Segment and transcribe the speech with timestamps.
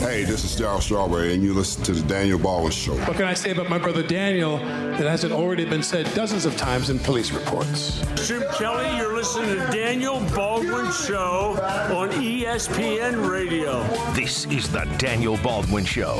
[0.00, 2.94] Hey, this is Darryl Strawberry, and you listen to the Daniel Baldwin Show.
[3.04, 6.56] What can I say about my brother Daniel that hasn't already been said dozens of
[6.56, 8.02] times in police reports?
[8.26, 11.58] Jim Kelly, you're listening to Daniel Baldwin Show
[11.94, 13.82] on ESPN Radio.
[14.14, 16.16] This is the Daniel Baldwin Show.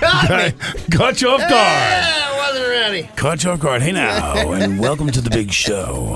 [0.00, 0.54] got
[0.90, 2.29] Caught you off guard.
[2.70, 3.02] Ready.
[3.16, 3.82] Caught you off guard.
[3.82, 6.14] Hey now, and welcome to the big show.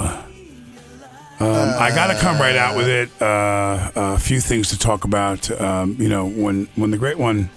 [1.41, 1.49] Um,
[1.81, 3.11] I got to come right out with it.
[3.21, 5.51] Uh, a few things to talk about.
[5.61, 7.51] Um, you know, when when the great one,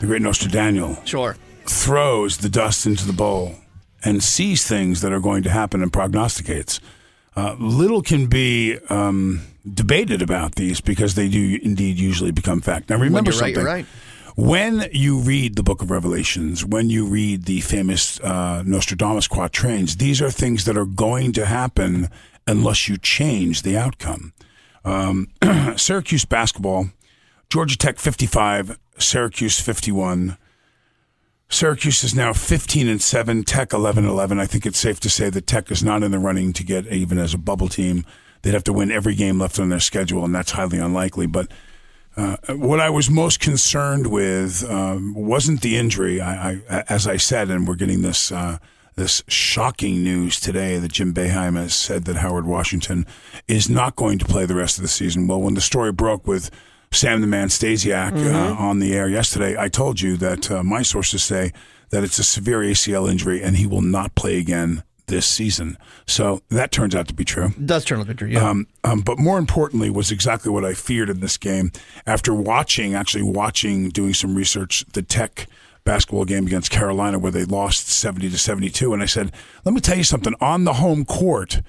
[0.00, 1.36] the great Daniel, Sure.
[1.66, 3.56] throws the dust into the bowl
[4.02, 6.80] and sees things that are going to happen and prognosticates.
[7.36, 12.88] Uh, little can be um, debated about these because they do indeed usually become fact.
[12.88, 13.54] Now, remember you're right, something.
[13.56, 13.86] you're right.
[14.36, 19.96] When you read the Book of Revelations, when you read the famous uh, Nostradamus quatrains,
[19.96, 22.08] these are things that are going to happen
[22.46, 24.32] unless you change the outcome.
[24.84, 25.28] Um,
[25.76, 26.90] Syracuse basketball,
[27.48, 30.36] Georgia Tech 55, Syracuse 51.
[31.48, 34.38] Syracuse is now 15 and 7, Tech 11 11.
[34.38, 36.86] I think it's safe to say that Tech is not in the running to get
[36.86, 38.04] even as a bubble team.
[38.42, 41.26] They'd have to win every game left on their schedule, and that's highly unlikely.
[41.26, 41.50] But
[42.16, 46.20] uh, what I was most concerned with um, wasn't the injury.
[46.20, 48.58] I, I, as I said, and we're getting this uh,
[48.96, 53.06] this shocking news today that Jim Boeheim has said that Howard Washington
[53.48, 55.26] is not going to play the rest of the season.
[55.26, 56.50] Well, when the story broke with
[56.92, 60.82] Sam the Man Stasiak uh, on the air yesterday, I told you that uh, my
[60.82, 61.52] sources say
[61.90, 65.76] that it's a severe ACL injury and he will not play again this season.
[66.06, 67.50] So that turns out to be true.
[67.62, 68.28] Does turn out to be true.
[68.28, 68.48] Yeah.
[68.48, 71.72] Um, um, but more importantly, was exactly what I feared in this game.
[72.06, 75.46] After watching, actually watching, doing some research, the Tech
[75.84, 79.32] basketball game against Carolina, where they lost seventy to seventy-two, and I said,
[79.64, 80.34] "Let me tell you something.
[80.40, 81.60] On the home court,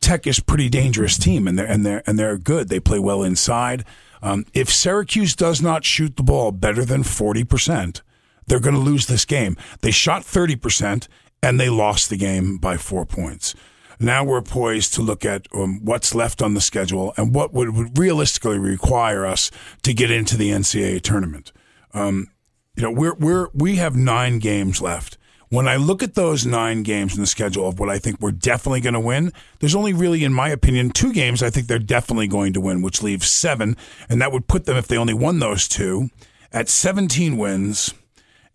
[0.00, 2.68] Tech is a pretty dangerous team, and they're and they're and they're good.
[2.68, 3.84] They play well inside.
[4.22, 8.02] Um, if Syracuse does not shoot the ball better than forty percent,
[8.50, 9.56] they're going to lose this game.
[9.80, 11.06] They shot 30%
[11.42, 13.54] and they lost the game by four points.
[13.98, 17.76] Now we're poised to look at um, what's left on the schedule and what would,
[17.76, 19.50] would realistically require us
[19.82, 21.52] to get into the NCAA tournament.
[21.92, 22.28] Um,
[22.76, 25.18] you know, we're, we're, we have nine games left.
[25.50, 28.30] When I look at those nine games in the schedule of what I think we're
[28.30, 31.78] definitely going to win, there's only really, in my opinion, two games I think they're
[31.78, 33.76] definitely going to win, which leaves seven.
[34.08, 36.08] And that would put them, if they only won those two,
[36.52, 37.92] at 17 wins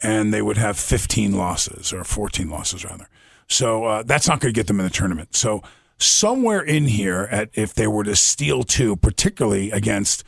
[0.01, 3.07] and they would have 15 losses or 14 losses rather.
[3.47, 5.35] So uh, that's not going to get them in the tournament.
[5.35, 5.61] So
[5.97, 10.23] somewhere in here, at if they were to steal two, particularly against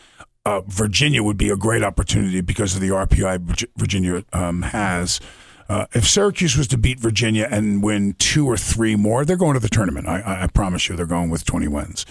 [0.46, 5.20] uh, Virginia, would be a great opportunity because of the RPI Virginia um, has.
[5.70, 9.56] Uh, if Syracuse was to beat Virginia and win two or three more, they're going
[9.56, 10.08] to the tournament.
[10.08, 12.06] I, I, promise you, they're going with 20 wins.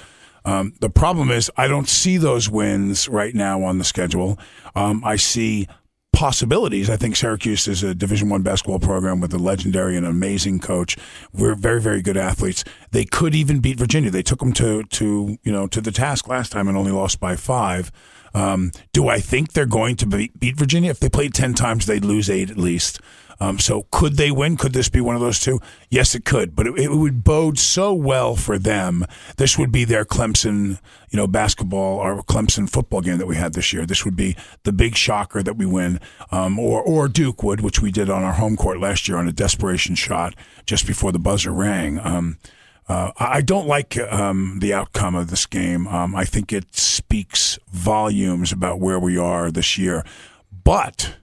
[0.44, 4.38] Um, the problem is, I don't see those wins right now on the schedule.
[4.74, 5.66] Um, I see
[6.16, 6.88] possibilities.
[6.88, 10.96] I think Syracuse is a Division One basketball program with a legendary and amazing coach.
[11.34, 12.64] We're very, very good athletes.
[12.90, 14.10] They could even beat Virginia.
[14.10, 17.20] They took them to to you know to the task last time and only lost
[17.20, 17.92] by five.
[18.32, 20.90] Um, do I think they're going to beat, beat Virginia?
[20.90, 22.98] If they played ten times, they'd lose eight at least.
[23.38, 24.56] Um, so could they win?
[24.56, 25.60] Could this be one of those two?
[25.90, 29.04] Yes, it could, but it, it would bode so well for them.
[29.36, 30.80] This would be their Clemson,
[31.10, 33.84] you know, basketball or Clemson football game that we had this year.
[33.84, 37.80] This would be the big shocker that we win, um, or or Duke would, which
[37.80, 41.18] we did on our home court last year on a desperation shot just before the
[41.18, 41.98] buzzer rang.
[41.98, 42.38] Um,
[42.88, 45.88] uh, I don't like um, the outcome of this game.
[45.88, 50.04] Um, I think it speaks volumes about where we are this year,
[50.64, 51.16] but.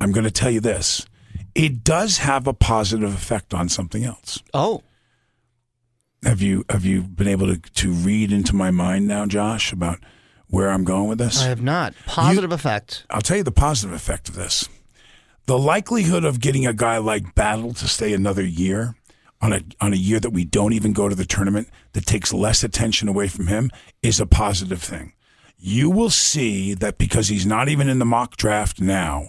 [0.00, 1.06] I'm going to tell you this.
[1.54, 4.42] It does have a positive effect on something else.
[4.52, 4.82] oh,
[6.24, 9.98] Have you have you been able to, to read into my mind now, Josh, about
[10.48, 11.42] where I'm going with this?
[11.42, 11.94] I have not.
[12.06, 13.04] Positive effect.
[13.10, 14.68] I'll tell you the positive effect of this.
[15.46, 18.94] The likelihood of getting a guy like Battle to stay another year
[19.40, 22.32] on a on a year that we don't even go to the tournament that takes
[22.32, 23.70] less attention away from him
[24.02, 25.12] is a positive thing.
[25.58, 29.28] You will see that because he's not even in the mock draft now,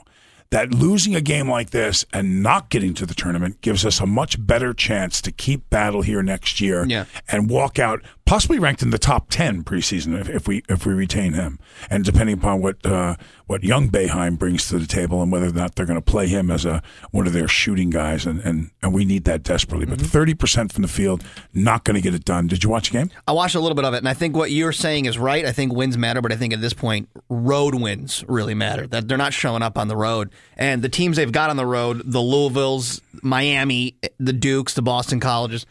[0.56, 4.06] that losing a game like this and not getting to the tournament gives us a
[4.06, 7.04] much better chance to keep battle here next year Yeah.
[7.28, 10.94] and walk out possibly ranked in the top 10 preseason if, if we if we
[10.94, 11.60] retain him
[11.90, 13.16] and depending upon what uh,
[13.48, 16.28] what young Boeheim brings to the table and whether or not they're going to play
[16.28, 16.82] him as a
[17.12, 20.34] one of their shooting guys and and, and we need that desperately but mm-hmm.
[20.34, 23.12] 30% from the field not going to get it done did you watch the game
[23.28, 25.46] I watched a little bit of it, and I think what you're saying is right.
[25.46, 28.88] I think wins matter, but I think at this point, road wins really matter.
[28.88, 31.66] That they're not showing up on the road, and the teams they've got on the
[31.66, 35.66] road, the Louisvilles, Miami, the Dukes, the Boston Colleges,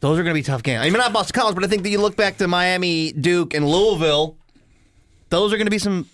[0.00, 0.80] Those are going to be tough games.
[0.80, 3.54] I mean, not Boston College, but I think that you look back to Miami, Duke,
[3.54, 4.36] and Louisville.
[5.28, 6.08] Those are going to be some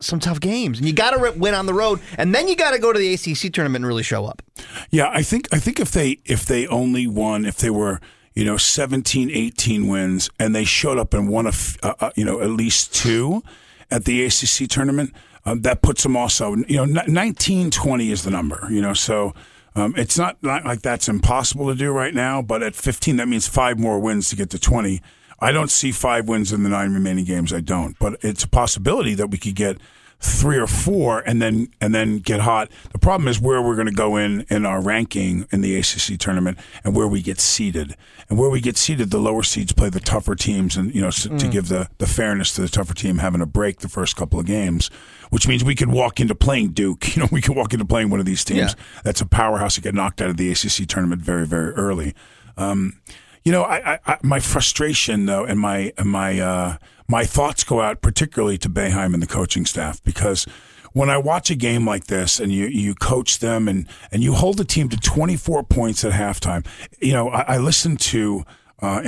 [0.00, 2.72] some tough games, and you got to win on the road, and then you got
[2.72, 4.42] to go to the ACC tournament and really show up.
[4.90, 8.00] Yeah, I think I think if they if they only won if they were
[8.36, 11.52] you know 17 18 wins and they showed up and won a
[11.82, 13.42] uh, you know at least two
[13.90, 15.12] at the ACC tournament
[15.44, 19.34] um, that puts them also you know 19 20 is the number you know so
[19.74, 23.26] um, it's not, not like that's impossible to do right now but at 15 that
[23.26, 25.00] means five more wins to get to 20
[25.38, 28.48] I don't see five wins in the nine remaining games I don't but it's a
[28.48, 29.78] possibility that we could get
[30.18, 32.70] three or four and then and then get hot.
[32.92, 36.18] The problem is where we're going to go in in our ranking in the ACC
[36.18, 37.94] tournament and where we get seeded.
[38.28, 41.08] And where we get seeded, the lower seeds play the tougher teams, and you know
[41.08, 41.38] mm.
[41.38, 44.40] to give the the fairness to the tougher team having a break the first couple
[44.40, 44.88] of games,
[45.30, 47.04] which means we could walk into playing Duke.
[47.16, 48.84] You know, we could walk into playing one of these teams yeah.
[49.02, 52.14] that's a powerhouse to get knocked out of the ACC tournament very very early.
[52.58, 53.00] Um,
[53.46, 56.76] you know, I, I, my frustration though, and my and my uh,
[57.06, 60.46] my thoughts go out particularly to Boeheim and the coaching staff because
[60.94, 64.32] when I watch a game like this and you, you coach them and, and you
[64.32, 66.66] hold the team to 24 points at halftime,
[67.00, 68.44] you know, I, I listened to
[68.80, 69.02] uh,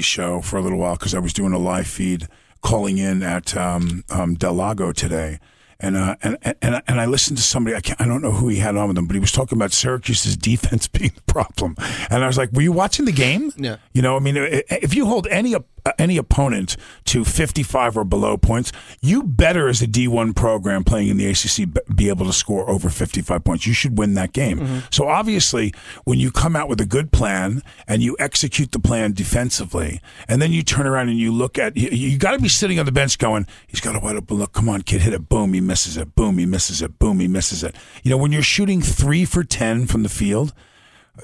[0.00, 2.28] show for a little while because I was doing a live feed
[2.62, 5.38] calling in at um, um, Del Lago today.
[5.82, 7.74] And, uh, and and and I listened to somebody.
[7.74, 9.58] I can't, I don't know who he had on with him, but he was talking
[9.58, 11.74] about Syracuse's defense being the problem.
[12.08, 13.52] And I was like, "Were you watching the game?
[13.56, 13.76] Yeah.
[13.92, 15.54] You know, I mean, if you hold any
[15.98, 16.76] any opponent
[17.06, 21.68] to 55 or below points, you better as a D1 program playing in the ACC
[21.94, 23.66] be able to score over 55 points.
[23.66, 24.60] You should win that game.
[24.60, 24.78] Mm-hmm.
[24.90, 25.72] So obviously,
[26.04, 30.40] when you come out with a good plan and you execute the plan defensively, and
[30.40, 32.86] then you turn around and you look at you, you got to be sitting on
[32.86, 34.52] the bench going, he's got to wide open look.
[34.52, 35.28] Come on, kid, hit it.
[35.28, 36.14] Boom, he misses it.
[36.14, 36.98] Boom, he misses it.
[36.98, 37.74] Boom, he misses it.
[38.02, 40.52] You know, when you're shooting three for 10 from the field,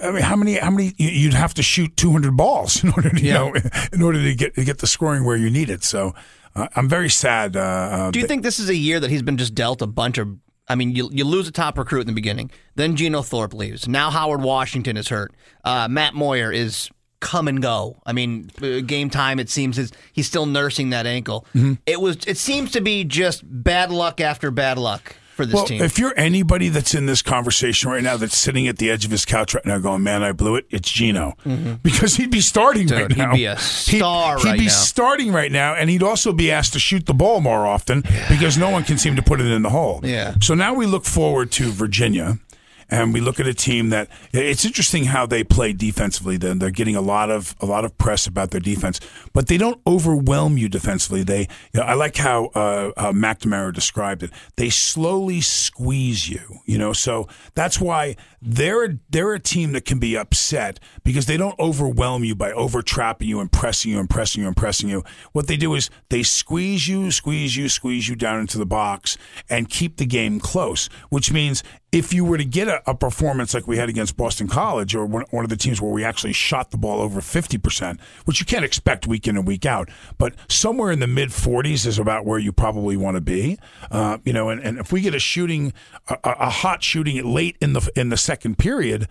[0.03, 0.55] I mean, how many?
[0.55, 0.93] How many?
[0.99, 3.45] You'd have to shoot 200 balls in order to, yeah.
[3.45, 3.61] you know,
[3.93, 5.85] in order to get to get the scoring where you need it.
[5.85, 6.15] So,
[6.55, 7.57] uh, I'm very sad.
[7.57, 9.87] Uh, uh, Do you think this is a year that he's been just dealt a
[9.87, 10.37] bunch of?
[10.69, 13.89] I mean, you you lose a top recruit in the beginning, then Geno Thorpe leaves.
[13.89, 15.33] Now Howard Washington is hurt.
[15.65, 17.97] Uh, Matt Moyer is come and go.
[18.05, 21.47] I mean, uh, game time it seems is he's still nursing that ankle.
[21.55, 21.75] Mm-hmm.
[21.87, 22.19] It was.
[22.27, 25.81] It seems to be just bad luck after bad luck for this well, team.
[25.81, 29.13] If you're anybody that's in this conversation right now that's sitting at the edge of
[29.13, 31.35] his couch right now going, man, I blew it, it's Geno.
[31.47, 31.75] Mm-hmm.
[31.75, 33.31] Because he'd be starting Dude, right now.
[33.31, 34.73] He'd be a star he'd, right He'd be now.
[34.73, 38.59] starting right now, and he'd also be asked to shoot the ball more often because
[38.59, 40.01] no one can seem to put it in the hole.
[40.03, 40.35] Yeah.
[40.43, 42.41] So now we look forward to Virginia
[42.91, 46.37] and we look at a team that it's interesting how they play defensively.
[46.37, 49.01] Then they're getting a lot of a lot of press about their defense,
[49.33, 51.23] but they don't overwhelm you defensively.
[51.23, 51.41] They,
[51.73, 54.31] you know, I like how uh, uh, McNamara described it.
[54.57, 56.93] They slowly squeeze you, you know.
[56.93, 62.25] So that's why they're they're a team that can be upset because they don't overwhelm
[62.25, 65.05] you by over trapping you and pressing you and pressing you and pressing you.
[65.33, 69.19] What they do is they squeeze you, squeeze you, squeeze you down into the box
[69.51, 73.55] and keep the game close, which means if you were to get a, a, performance
[73.55, 76.35] like we had against Boston College or one, one, of the teams where we actually
[76.35, 79.89] shot the ball over 50%, which you can't expect week in and week out,
[80.19, 83.59] but somewhere in the mid 40s is about where you probably want to be.
[83.91, 85.73] Uh, you know, and, and if we get a shooting,
[86.09, 89.09] a, a hot shooting late in the in the second period,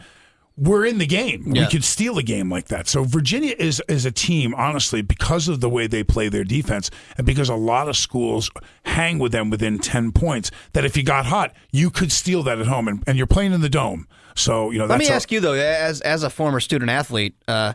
[0.58, 1.54] we're in the game.
[1.54, 1.64] Yeah.
[1.64, 2.88] We could steal a game like that.
[2.88, 6.90] So Virginia is is a team, honestly, because of the way they play their defense,
[7.16, 8.50] and because a lot of schools
[8.84, 10.50] hang with them within ten points.
[10.74, 13.54] That if you got hot, you could steal that at home, and, and you're playing
[13.54, 14.08] in the dome.
[14.36, 14.88] So you know.
[14.88, 17.74] That's Let me ask you though, as as a former student athlete, uh,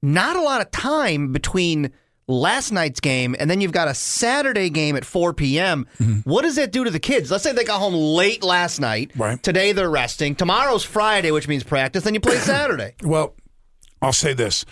[0.00, 1.92] not a lot of time between
[2.30, 5.86] last night's game, and then you've got a Saturday game at 4 p.m.
[5.98, 6.30] Mm-hmm.
[6.30, 7.30] What does that do to the kids?
[7.30, 9.12] Let's say they got home late last night.
[9.16, 9.42] Right.
[9.42, 10.34] Today they're resting.
[10.34, 12.04] Tomorrow's Friday, which means practice.
[12.04, 12.94] Then you play Saturday.
[13.02, 13.34] well,
[14.02, 14.64] I'll say this.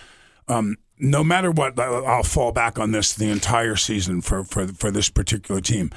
[0.46, 4.90] Um, no matter what, I'll fall back on this the entire season for, for, for
[4.90, 5.90] this particular team.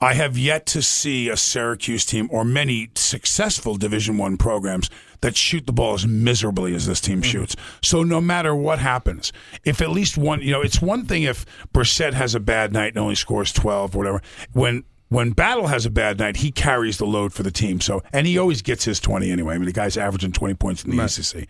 [0.00, 4.90] I have yet to see a Syracuse team or many successful Division One programs
[5.22, 7.30] that shoot the ball as miserably as this team mm-hmm.
[7.30, 7.56] shoots.
[7.82, 9.32] So no matter what happens,
[9.64, 12.88] if at least one, you know, it's one thing if Brissett has a bad night
[12.88, 14.22] and only scores twelve or whatever.
[14.52, 17.80] When when Battle has a bad night, he carries the load for the team.
[17.80, 19.56] So and he always gets his twenty anyway.
[19.56, 21.18] I mean, the guy's averaging twenty points in the right.
[21.18, 21.48] ACC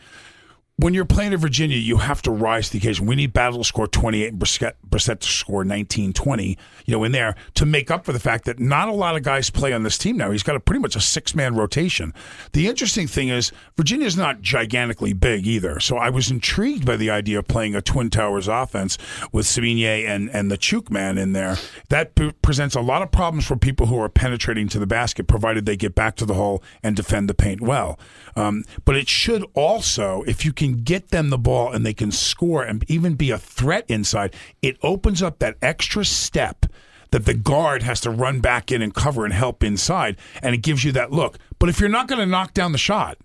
[0.79, 3.07] when you're playing in Virginia, you have to rise to the occasion.
[3.07, 7.11] We need Battle to score 28 and Brissett, to score 19, 20, you know, in
[7.11, 9.83] there to make up for the fact that not a lot of guys play on
[9.83, 10.31] this team now.
[10.31, 12.15] He's got a pretty much a six man rotation.
[12.53, 15.81] The interesting thing is Virginia's not gigantically big either.
[15.81, 18.99] So I was intrigued by the idea of playing a Twin Towers offense
[19.33, 21.57] with Sabinier and, and the Chuk man in there.
[21.89, 25.27] That p- presents a lot of problems for people who are penetrating to the basket,
[25.27, 27.99] provided they get back to the hole and defend the paint well.
[28.37, 31.95] Um, but it should also, if you can can get them the ball and they
[31.95, 36.67] can score and even be a threat inside, it opens up that extra step
[37.11, 40.59] that the guard has to run back in and cover and help inside, and it
[40.59, 41.39] gives you that look.
[41.59, 43.19] But if you're not going to knock down the shot,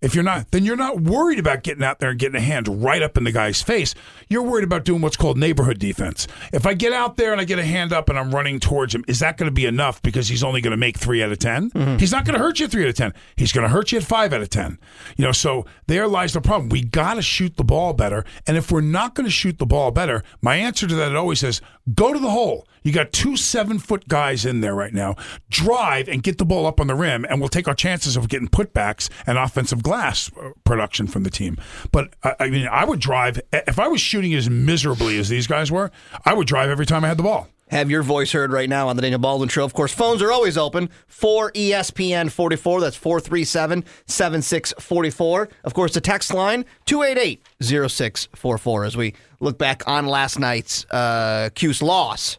[0.00, 2.82] if you're not, then you're not worried about getting out there and getting a hand
[2.82, 3.94] right up in the guy's face.
[4.28, 6.26] You're worried about doing what's called neighborhood defense.
[6.52, 8.94] If I get out there and I get a hand up and I'm running towards
[8.94, 11.32] him, is that going to be enough because he's only going to make three out
[11.32, 11.70] of 10?
[11.70, 11.96] Mm-hmm.
[11.96, 13.12] He's not going to hurt you at three out of 10.
[13.36, 14.78] He's going to hurt you at five out of 10.
[15.16, 16.68] You know, so there lies the problem.
[16.68, 18.24] We got to shoot the ball better.
[18.46, 21.42] And if we're not going to shoot the ball better, my answer to that always
[21.42, 21.60] is
[21.94, 22.66] go to the hole.
[22.82, 25.16] You got two seven foot guys in there right now.
[25.50, 28.28] Drive and get the ball up on the rim, and we'll take our chances of
[28.28, 31.56] getting putbacks and offensive glass uh, production from the team.
[31.92, 35.46] But I I mean, I would drive if I was shooting as miserably as these
[35.46, 35.90] guys were.
[36.24, 37.48] I would drive every time I had the ball.
[37.70, 39.62] Have your voice heard right now on the Daniel Baldwin Show.
[39.64, 42.80] Of course, phones are always open for E ESPN 44.
[42.80, 45.48] That's 437 7644.
[45.64, 51.50] Of course, the text line 288 0644 as we look back on last night's uh,
[51.54, 52.38] Cuse loss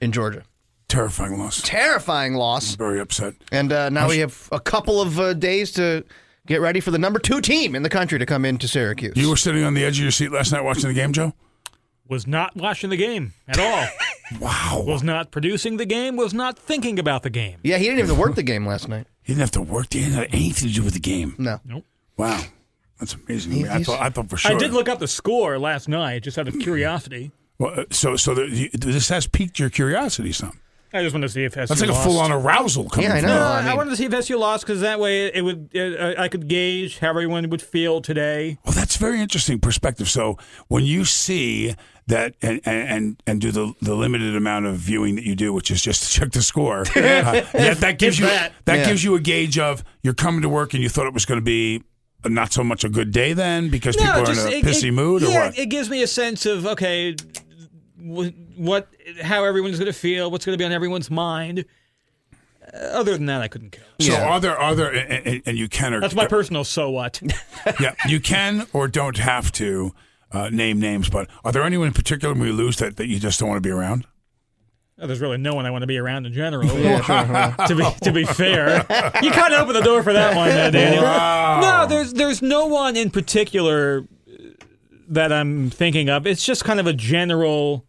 [0.00, 0.42] in Georgia.
[0.88, 1.62] Terrifying loss.
[1.62, 2.74] Terrifying loss.
[2.74, 3.34] Very upset.
[3.52, 6.04] And uh, now we have a couple of uh, days to
[6.46, 9.16] get ready for the number two team in the country to come into Syracuse.
[9.16, 11.32] You were sitting on the edge of your seat last night watching the game, Joe.
[12.08, 13.86] Was not watching the game at all.
[14.40, 14.82] Wow.
[14.86, 16.16] was not producing the game.
[16.16, 17.58] Was not thinking about the game.
[17.62, 19.06] yeah, he didn't even work the game last night.
[19.22, 19.92] He didn't have to work.
[19.92, 21.34] He didn't have anything to do with the game.
[21.36, 21.60] No.
[21.62, 21.84] Nope.
[22.16, 22.40] Wow.
[22.98, 23.52] That's amazing.
[23.52, 24.54] I, mean, I thought, I thought for sure.
[24.54, 27.32] I did look up the score last night just out of curiosity.
[27.58, 30.58] Well, uh, so, so the, this has piqued your curiosity, some.
[30.94, 31.68] I just wanted to see if SU lost.
[31.70, 33.28] That's like a full-on arousal coming Yeah, I know.
[33.28, 33.34] you.
[33.34, 35.70] Uh, I I, mean- wanted to see if SU lost because that way it would
[35.74, 38.58] uh, I could gauge how everyone would feel today.
[38.64, 40.08] Well, that's a very interesting perspective.
[40.08, 41.74] So when you see
[42.06, 45.70] that and and and do the the limited amount of viewing that you do, which
[45.70, 48.52] is just to check the score, uh, yeah, that gives you that.
[48.66, 48.86] that Yeah.
[48.86, 51.40] gives you a gauge of you're coming to work and you thought it was going
[51.40, 51.82] to be
[52.26, 54.92] not so much a good day then because people are in a it- pissy it-
[54.92, 55.58] mood or yeah, what?
[55.58, 57.43] It gives me a sense of okay, wh-
[58.04, 58.88] what
[59.22, 61.64] how everyone's going to feel, what's going to be on everyone's mind.
[62.72, 63.84] Uh, other than that, I couldn't care.
[64.00, 64.24] so Yeah.
[64.28, 67.20] are there other and, and- and you can or That's my personal so what.
[67.80, 69.94] yeah you can or don't have to
[70.32, 73.38] uh, name names, but are there anyone in particular we lose that, that you just
[73.38, 74.06] don't want to be around?
[75.00, 76.68] Uh, There's really no one I want to be around in general.
[76.68, 78.78] to be to be fair,
[79.22, 81.02] you kind of opened the door for that one, uh, Daniel.
[81.02, 84.32] No, there's there's no one in particular uh,
[85.08, 86.26] that I'm thinking of.
[86.26, 87.84] It's just kind of a general.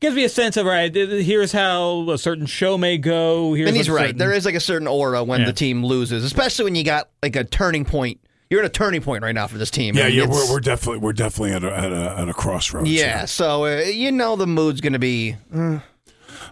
[0.00, 0.94] Gives me a sense of right.
[0.94, 3.54] Here's how a certain show may go.
[3.54, 4.06] Here's And he's right.
[4.08, 5.46] certain- There is like a certain aura when Yeah.
[5.46, 8.20] the team loses, especially when you got like a turning point.
[8.50, 9.96] You're at a turning point right now for this team.
[9.96, 12.32] Yeah, I mean, yeah, we're, we're definitely we're definitely at a at a, at a
[12.34, 12.88] crossroads.
[12.90, 13.24] yeah.
[13.24, 15.36] So uh, you know the mood's going to be.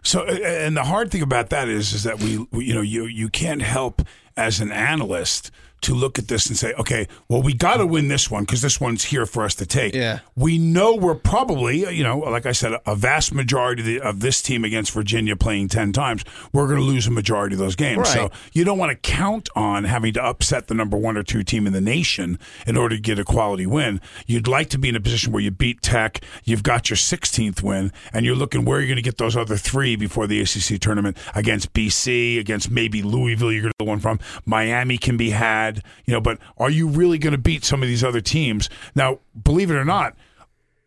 [0.02, 2.80] So, uh, and the hard thing about that is, is that we, we, you know,
[2.82, 4.02] you you can't help
[4.36, 5.50] as an analyst
[5.84, 8.62] to look at this and say, okay, well, we got to win this one because
[8.62, 9.94] this one's here for us to take.
[9.94, 10.20] Yeah.
[10.34, 14.20] We know we're probably, you know, like I said, a vast majority of, the, of
[14.20, 17.76] this team against Virginia playing 10 times, we're going to lose a majority of those
[17.76, 18.08] games.
[18.08, 21.42] So you don't want to count on having to upset the number one or two
[21.42, 24.00] team in the nation in order to get a quality win.
[24.26, 27.62] You'd like to be in a position where you beat Tech, you've got your 16th
[27.62, 30.80] win, and you're looking where you're going to get those other three before the ACC
[30.80, 34.18] tournament against BC, against maybe Louisville, you're going to get one from.
[34.46, 35.73] Miami can be had,
[36.04, 38.68] you know, but are you really going to beat some of these other teams?
[38.94, 40.16] Now, believe it or not,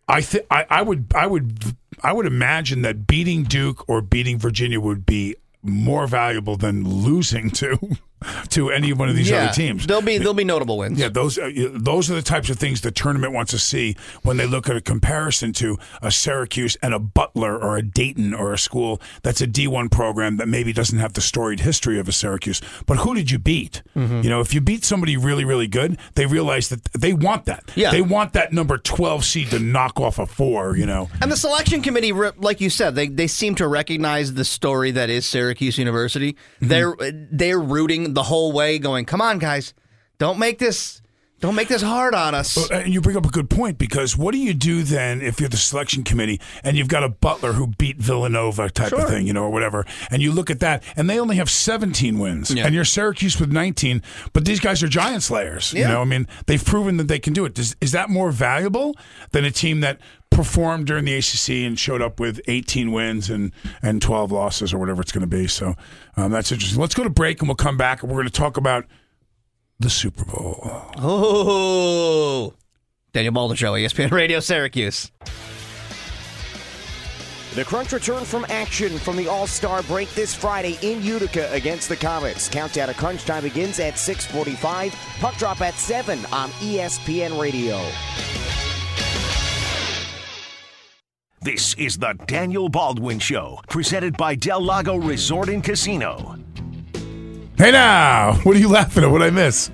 [0.08, 4.80] I think I would I would I would imagine that beating Duke or beating Virginia
[4.80, 7.98] would be more valuable than losing to
[8.50, 9.86] to any one of these yeah, other teams.
[9.86, 11.00] There'll be there'll be notable wins.
[11.00, 14.38] Yeah, those uh, those are the types of things the tournament wants to see when
[14.38, 18.54] they look at a comparison to a Syracuse and a Butler or a Dayton or
[18.54, 22.12] a school that's a D1 program that maybe doesn't have the storied history of a
[22.12, 22.62] Syracuse.
[22.86, 23.84] But who did you beat?
[23.96, 24.22] Mm-hmm.
[24.22, 27.72] You know, if you beat somebody really really good, they realize that they want that.
[27.76, 27.92] Yeah.
[27.92, 31.10] They want that number 12 seed to knock off a 4, you know.
[31.22, 35.10] And the selection committee, like you said, they, they seem to recognize the story that
[35.10, 36.34] is Syracuse University.
[36.34, 36.68] Mm-hmm.
[36.68, 36.96] They're
[37.32, 39.74] they're rooting the whole way, going, "Come on, guys,
[40.18, 41.02] don't make this
[41.40, 44.32] don't make this hard on us." And you bring up a good point because what
[44.34, 47.68] do you do then if you're the selection committee and you've got a Butler who
[47.68, 51.10] beat Villanova type of thing, you know, or whatever, and you look at that and
[51.10, 52.66] they only have 17 wins, Yeah.
[52.66, 54.02] and you're Syracuse with 19,
[54.34, 55.74] but these guys are giant slayers.
[55.74, 57.54] You know, I mean, they've proven that they can do it.
[57.54, 58.96] Does, is that more valuable
[59.32, 63.52] than a team that performed during the ACC and showed up with 18 wins and,
[63.82, 65.48] and 12 losses or whatever it's going to be?
[65.48, 65.76] So
[66.16, 66.80] um, that's interesting.
[66.80, 68.86] Let's go to break and we'll come back and we're going to talk about
[69.80, 70.60] the Super Bowl.
[70.98, 72.54] Oh,
[73.14, 75.12] Daniel Baldwin Show, ESPN Radio Syracuse.
[77.56, 81.96] The Crunch return from action from the All-Star break this Friday in Utica against the
[81.96, 82.48] Comets.
[82.50, 84.94] Countdown to Crunch time begins at 6:45.
[85.20, 87.84] Puck drop at 7 on ESPN Radio.
[91.42, 96.36] This is the Daniel Baldwin Show, presented by Del Lago Resort and Casino.
[97.58, 99.10] Hey now, what are you laughing at?
[99.10, 99.72] What did I miss?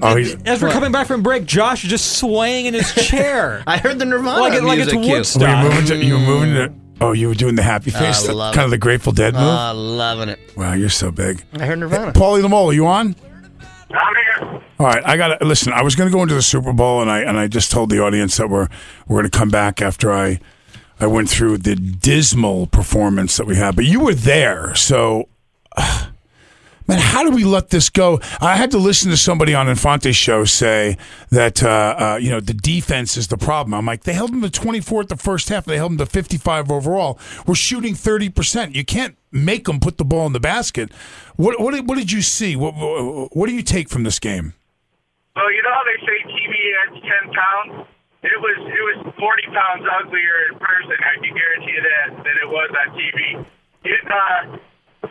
[0.00, 3.62] Oh, he's As we're coming back from break, Josh is just swaying in his chair.
[3.66, 5.00] I heard the Nirvana like, it, like it's music cue.
[5.00, 5.62] were you Woodstock.
[5.64, 8.54] moving to, you were moving to Oh, you were doing the happy face, I love
[8.54, 8.66] kind it.
[8.66, 9.42] of the Grateful Dead move.
[9.42, 10.38] Ah, loving it.
[10.56, 11.44] wow, you're so big.
[11.58, 12.12] I heard Nirvana.
[12.12, 13.14] Paulie Lamole, are you on?
[14.78, 15.72] All right, I got to listen.
[15.72, 17.90] I was going to go into the Super Bowl, and I and I just told
[17.90, 18.68] the audience that we're
[19.06, 20.40] we're going to come back after I
[20.98, 23.76] I went through the dismal performance that we had.
[23.76, 25.28] But you were there, so
[26.86, 28.20] man, how do we let this go?
[28.40, 30.96] I had to listen to somebody on Infante's show say
[31.30, 33.74] that uh, uh, you know the defense is the problem.
[33.74, 35.64] I'm like, they held them to 24 at the first half.
[35.64, 37.18] They held them to 55 overall.
[37.46, 38.74] We're shooting 30 percent.
[38.74, 40.92] You can't make them put the ball in the basket.
[41.36, 42.56] What what did, what did you see?
[42.56, 44.54] What, what what do you take from this game?
[45.36, 46.54] Well, you know how they say TV
[46.86, 47.88] adds ten pounds.
[48.22, 50.96] It was it was forty pounds uglier in person.
[51.00, 53.46] I can guarantee you that than it was on TV.
[53.84, 54.56] It, uh,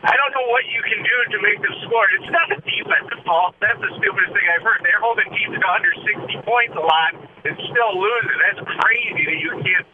[0.02, 2.08] I don't know what you can do to make them score.
[2.18, 3.54] It's not the defensive fault.
[3.62, 4.82] That's the stupidest thing I've heard.
[4.82, 7.14] They're holding teams to under sixty points a lot
[7.46, 8.38] and still losing.
[8.42, 9.86] That's crazy that you can't.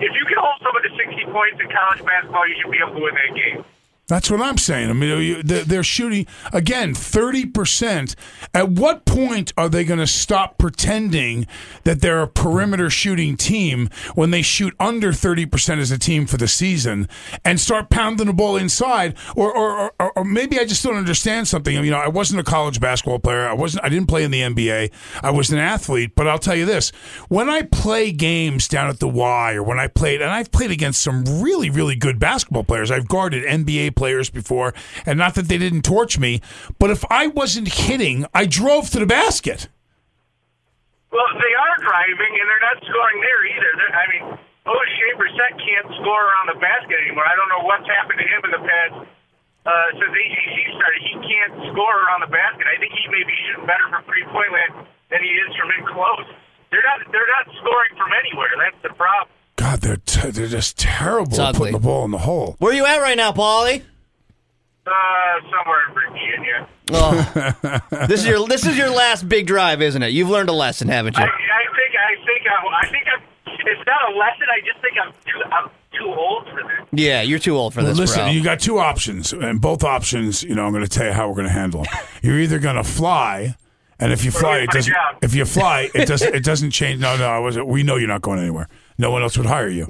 [0.00, 2.96] If you can hold someone to sixty points in college basketball, you should be able
[2.96, 3.60] to win that game.
[4.08, 4.88] That's what I'm saying.
[4.88, 8.16] I mean, they're shooting again thirty percent.
[8.54, 11.46] At what point are they going to stop pretending
[11.84, 16.26] that they're a perimeter shooting team when they shoot under thirty percent as a team
[16.26, 17.06] for the season
[17.44, 19.14] and start pounding the ball inside?
[19.36, 21.74] Or, or, or, or maybe I just don't understand something.
[21.74, 23.46] You know, I wasn't a college basketball player.
[23.46, 23.84] I wasn't.
[23.84, 24.90] I didn't play in the NBA.
[25.22, 26.12] I was an athlete.
[26.16, 26.92] But I'll tell you this:
[27.28, 30.70] when I play games down at the Y, or when I played, and I've played
[30.70, 32.90] against some really, really good basketball players.
[32.90, 34.72] I've guarded NBA players before,
[35.04, 36.40] and not that they didn't torch me,
[36.78, 39.66] but if I wasn't hitting, I drove to the basket.
[41.10, 43.70] Well, they are driving, and they're not scoring there either.
[43.74, 44.24] They're, I mean,
[44.68, 47.26] Oshae Brissett can't score around the basket anymore.
[47.26, 48.96] I don't know what's happened to him in the past
[49.66, 51.00] uh, since ACC started.
[51.02, 52.68] He can't score around the basket.
[52.68, 55.72] I think he may be shooting better from three point land than he is from
[55.74, 56.28] in close.
[56.68, 57.00] They're not.
[57.08, 58.52] They're not scoring from anywhere.
[58.60, 59.32] That's the problem.
[59.58, 61.58] God, they're t- they're just terrible It's at ugly.
[61.58, 62.54] putting the ball in the hole.
[62.60, 63.82] Where are you at right now, Paulie?
[64.86, 64.90] Uh,
[65.50, 66.68] somewhere in Virginia.
[66.92, 67.82] Oh.
[68.06, 70.08] this is your this is your last big drive, isn't it?
[70.12, 71.28] You've learned a lesson, haven't I, you?
[71.28, 71.30] I
[71.76, 71.94] think.
[71.98, 72.46] I think.
[72.48, 73.04] I'm, I think.
[73.14, 73.22] I'm,
[73.66, 74.46] it's not a lesson.
[74.50, 75.42] I just think I'm too.
[75.52, 76.86] I'm too old for this.
[76.92, 78.30] Yeah, you're too old for Well, this, listen, bro.
[78.30, 81.28] you got two options, and both options, you know, I'm going to tell you how
[81.28, 81.92] we're going to handle them.
[82.22, 83.56] You're either going to fly,
[83.98, 84.94] and if you fly, it doesn't.
[85.20, 86.34] If you fly, it doesn't.
[86.34, 87.00] It doesn't change.
[87.00, 87.66] No, no, I wasn't.
[87.66, 88.68] We know you're not going anywhere.
[88.98, 89.86] No one else would hire you.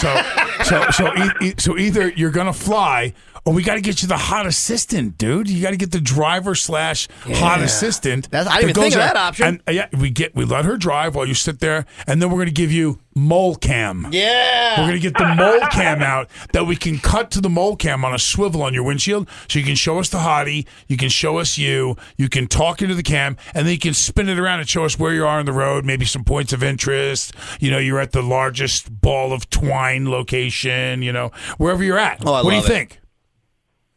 [0.00, 0.22] So,
[0.64, 3.14] so, so, e- e- so either you're to fly,
[3.48, 5.48] or we got to get you the hot assistant, dude.
[5.48, 8.30] You got to get the driver slash hot assistant.
[8.30, 9.46] That's- I didn't that even think of that option.
[9.46, 12.28] And uh, yeah, we get we let her drive while you sit there, and then
[12.28, 14.06] we're going to give you mole cam.
[14.12, 14.80] yeah.
[14.80, 18.04] We're gonna get the mole cam out that we can cut to the mole cam
[18.04, 21.08] on a swivel on your windshield, so you can show us the hottie, you can
[21.08, 24.38] show us you, you can talk into the cam, and then you can spin it
[24.38, 27.32] around and show us where you are on the road, maybe some points of interest.
[27.58, 31.02] You know, you're at the largest ball of twine location.
[31.02, 32.22] You know, wherever you're at.
[32.24, 32.66] Oh, what do you it.
[32.66, 33.00] think?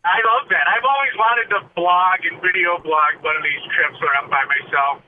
[0.04, 0.66] I love that.
[0.66, 4.44] I've always wanted to blog and video blog one of these trips where I'm by
[4.46, 5.04] myself,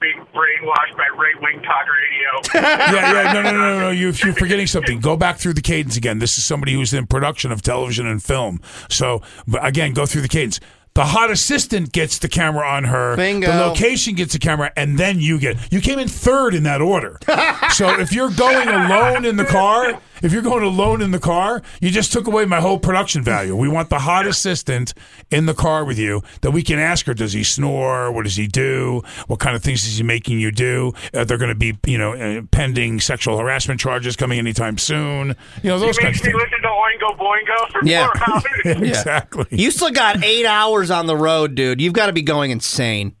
[0.00, 2.30] being brainwashed by right wing talk radio.
[2.94, 3.90] yeah, yeah, no, no, no, no, no.
[3.90, 5.00] You, you're forgetting something.
[5.00, 6.20] Go back through the cadence again.
[6.20, 8.60] This is somebody who's in production of television and film.
[8.88, 10.60] So, but again, go through the cadence.
[10.94, 13.16] The hot assistant gets the camera on her.
[13.16, 13.52] Bingo.
[13.52, 15.70] The location gets the camera, and then you get.
[15.70, 17.18] You came in third in that order.
[17.74, 21.62] so if you're going alone in the car, if you're going alone in the car,
[21.80, 23.54] you just took away my whole production value.
[23.56, 24.94] We want the hot assistant
[25.30, 28.10] in the car with you that we can ask her: Does he snore?
[28.12, 29.02] What does he do?
[29.26, 30.92] What kind of things is he making you do?
[31.14, 35.34] Are there going to be, you know, uh, pending sexual harassment charges coming anytime soon?
[35.62, 36.42] You know, He those kinds makes of me things.
[36.42, 38.06] listen to Oingo Boingo for Yeah.
[38.12, 38.44] four hours.
[38.88, 39.46] exactly.
[39.50, 41.80] You still got eight hours on the road, dude.
[41.80, 43.14] You've got to be going insane.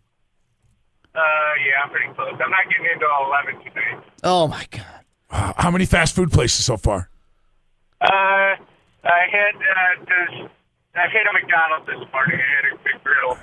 [1.14, 1.18] Uh,
[1.66, 2.32] yeah, I'm pretty close.
[2.32, 3.06] I'm not getting into
[3.54, 4.06] 11 today.
[4.22, 4.95] Oh my god.
[5.30, 7.10] How many fast food places so far?
[8.00, 8.56] Uh, I
[9.04, 10.50] had uh, this.
[10.94, 12.38] I had a McDonald's this morning.
[12.40, 13.38] I had a big griddle.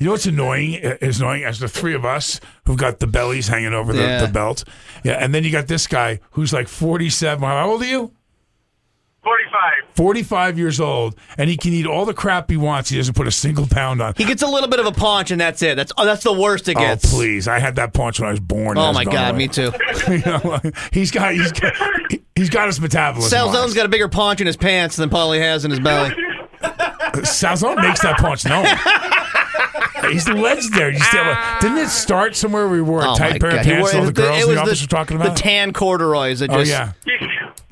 [0.00, 0.84] You know what's annoying?
[0.84, 4.02] uh, Is annoying as the three of us who've got the bellies hanging over the,
[4.02, 4.24] Yeah.
[4.26, 4.64] the belt.
[5.04, 7.42] Yeah, and then you got this guy who's like forty-seven.
[7.44, 8.12] How old are you?
[9.24, 9.72] 45.
[9.96, 12.90] Forty-five years old, and he can eat all the crap he wants.
[12.90, 14.14] He doesn't put a single pound on.
[14.16, 15.76] He gets a little bit of a paunch, and that's it.
[15.76, 17.12] That's oh, that's the worst it oh, gets.
[17.12, 17.48] Oh please!
[17.48, 18.76] I had that paunch when I was born.
[18.78, 19.38] Oh hasn't my gone god, away.
[19.38, 19.72] me too.
[20.08, 20.60] You know,
[20.92, 21.72] he's got he's got
[22.36, 23.38] He's got his metabolism.
[23.38, 26.10] Salzone's got a bigger paunch in his pants than Paulie has in his belly.
[26.62, 28.66] Salzone makes that punch known.
[30.12, 30.94] He's the legendary.
[30.94, 31.24] You still,
[31.60, 33.60] didn't it start somewhere where we wore a Oh tight my pair God.
[33.60, 33.92] of He pants?
[33.92, 35.36] wore- all the it- girls it in was the office were talking about.
[35.36, 36.92] The tan corduroys that oh just yeah.
[37.06, 37.13] lit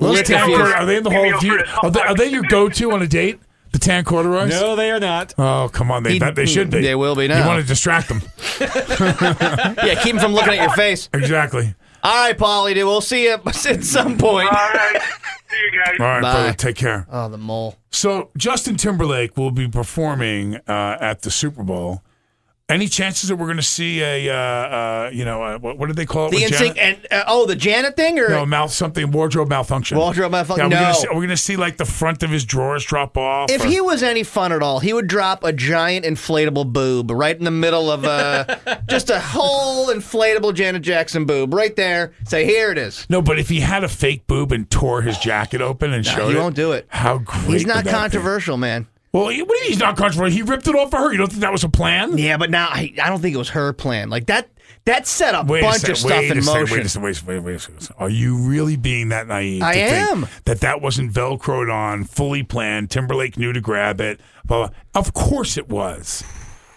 [0.03, 0.59] Those the tan fuse.
[0.73, 1.63] are they in the hall of view?
[1.81, 3.39] Are they, are they your go-to on a date?
[3.71, 4.51] The tan corduroys?
[4.51, 5.33] No, they are not.
[5.37, 6.81] Oh come on, they He- that they should be.
[6.81, 7.39] they will be now.
[7.41, 8.21] You want to distract them?
[9.83, 11.09] Yeah, keep him from looking at your face.
[11.13, 11.73] exactly.
[12.03, 14.47] All right, Paulie, dude, we'll see you at some point.
[14.47, 15.01] All right.
[15.49, 15.95] See you guys.
[15.99, 16.33] All right, Bye.
[16.33, 16.53] brother.
[16.53, 17.07] Take care.
[17.09, 17.77] Oh, the mole.
[17.91, 22.01] So Justin Timberlake will be performing uh, at the Super Bowl.
[22.69, 25.87] Any chances that we're going to see a, uh, uh, you know, uh, what, what
[25.87, 26.31] did they call it?
[26.31, 29.97] The with and uh, oh, the Janet thing or No, mouth something wardrobe malfunction.
[29.97, 30.71] Wardrobe malfunction?
[30.71, 30.85] Yeah, we're No.
[30.85, 33.51] gonna see, are we going to see like the front of his drawers drop off?
[33.51, 37.11] if or- he was any fun at all, he would drop a giant inflatable boob
[37.11, 38.45] right in the middle of uh,
[38.89, 42.13] just a whole inflatable Janet Jackson boob right there.
[42.25, 43.05] Say, here it is.
[43.09, 46.29] no, but if he had a fake boob and tore his jacket open and showed
[46.29, 46.85] he it, won't do it.
[46.87, 47.43] How great!
[47.49, 47.97] He's not would that be?
[47.97, 48.87] controversial, man.
[49.13, 50.35] Well, he, what do you mean he's not controversial?
[50.35, 51.11] He ripped it off for her.
[51.11, 52.17] You don't think that was a plan?
[52.17, 54.09] Yeah, but now I, I don't think it was her plan.
[54.09, 54.49] Like that
[54.85, 56.77] that set a Wait a bunch sec- of stuff in a motion.
[56.77, 57.89] Wait a second, wait, a second, wait, wait a second.
[57.99, 59.61] Are you really being that naive?
[59.61, 60.27] I to think am.
[60.45, 62.89] That that wasn't velcroed on, fully planned.
[62.89, 64.19] Timberlake knew to grab it.
[64.45, 64.75] Blah, blah.
[64.95, 66.23] Of course it was.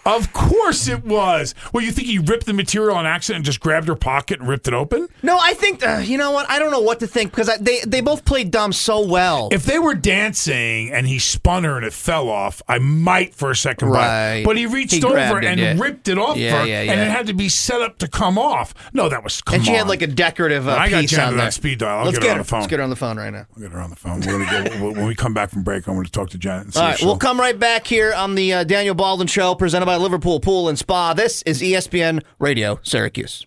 [0.07, 1.53] Of course it was.
[1.73, 4.47] Well, you think he ripped the material on accident and just grabbed her pocket and
[4.47, 5.07] ripped it open?
[5.21, 6.49] No, I think uh, you know what?
[6.49, 9.49] I don't know what to think because I, they they both played dumb so well.
[9.51, 13.51] If they were dancing and he spun her and it fell off, I might for
[13.51, 13.89] a second.
[13.89, 13.91] it.
[13.91, 14.43] Right.
[14.45, 15.75] But he reached He over it, and yeah.
[15.77, 18.37] ripped it off Yeah, her, yeah, and it had to be set up to come
[18.37, 18.73] off.
[18.93, 21.45] No, that was come and she had like a decorative uh, I got Janet on
[21.45, 21.99] on speed dial.
[21.99, 22.59] I'll Let's get her on the phone.
[22.61, 23.45] Let's get her on the phone right now.
[23.55, 24.21] I'll get her on the phone.
[24.21, 26.65] We're gonna go, when we come back from break, I'm going to talk to Janet.
[26.65, 29.55] And see All right, we'll come right back here on the uh, Daniel Baldwin Show,
[29.55, 31.13] presented by Liverpool Pool and Spa.
[31.13, 33.45] This is ESPN Radio Syracuse.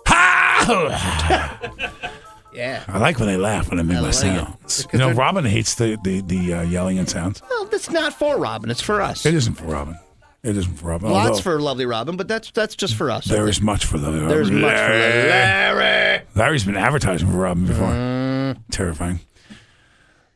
[2.53, 2.85] Yeah.
[2.89, 4.87] I like when they laugh when I make my like sounds.
[4.93, 7.43] You know, they're- Robin hates the the, the uh, yelling and sounds.
[7.49, 8.71] Well, that's not for Robin.
[8.71, 9.25] It's for us.
[9.27, 9.99] It isn't for Robin.
[10.43, 11.11] It isn't for Robin.
[11.11, 13.31] Lots Although for lovely Robin, but that's that's just for us.
[13.31, 13.51] I there think.
[13.57, 16.23] is much for the There's much for Larry.
[16.35, 17.89] Larry's been advertising for Robin before.
[17.89, 18.57] Mm.
[18.71, 19.21] Terrifying.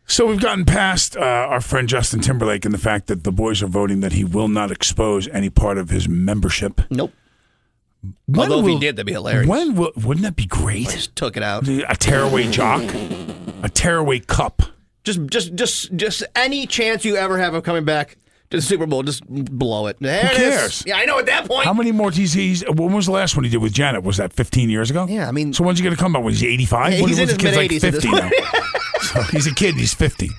[0.07, 3.63] So we've gotten past uh, our friend Justin Timberlake and the fact that the boys
[3.63, 6.83] are voting that he will not expose any part of his membership.
[6.91, 7.13] Nope.
[8.27, 9.49] When Although if he will- did, that'd be hilarious.
[9.49, 10.89] When will, wouldn't that be great?
[10.89, 11.67] Just took it out.
[11.69, 12.83] A tearaway jock,
[13.63, 14.63] a tearaway cup.
[15.05, 18.17] Just just just just any chance you ever have of coming back
[18.51, 19.97] to the Super Bowl, just blow it.
[20.01, 20.55] There Who it is.
[20.55, 20.83] cares?
[20.87, 21.65] Yeah, I know at that point.
[21.65, 24.03] How many more he's When was the last one he did with Janet?
[24.03, 25.07] Was that 15 years ago?
[25.09, 26.23] Yeah, I mean- So when's he going to come back?
[26.23, 26.93] Was he 85?
[26.93, 28.31] Yeah, When- he's in when's his mid-80s at this 50 now.
[29.03, 29.75] so he's a kid.
[29.75, 30.31] He's 50.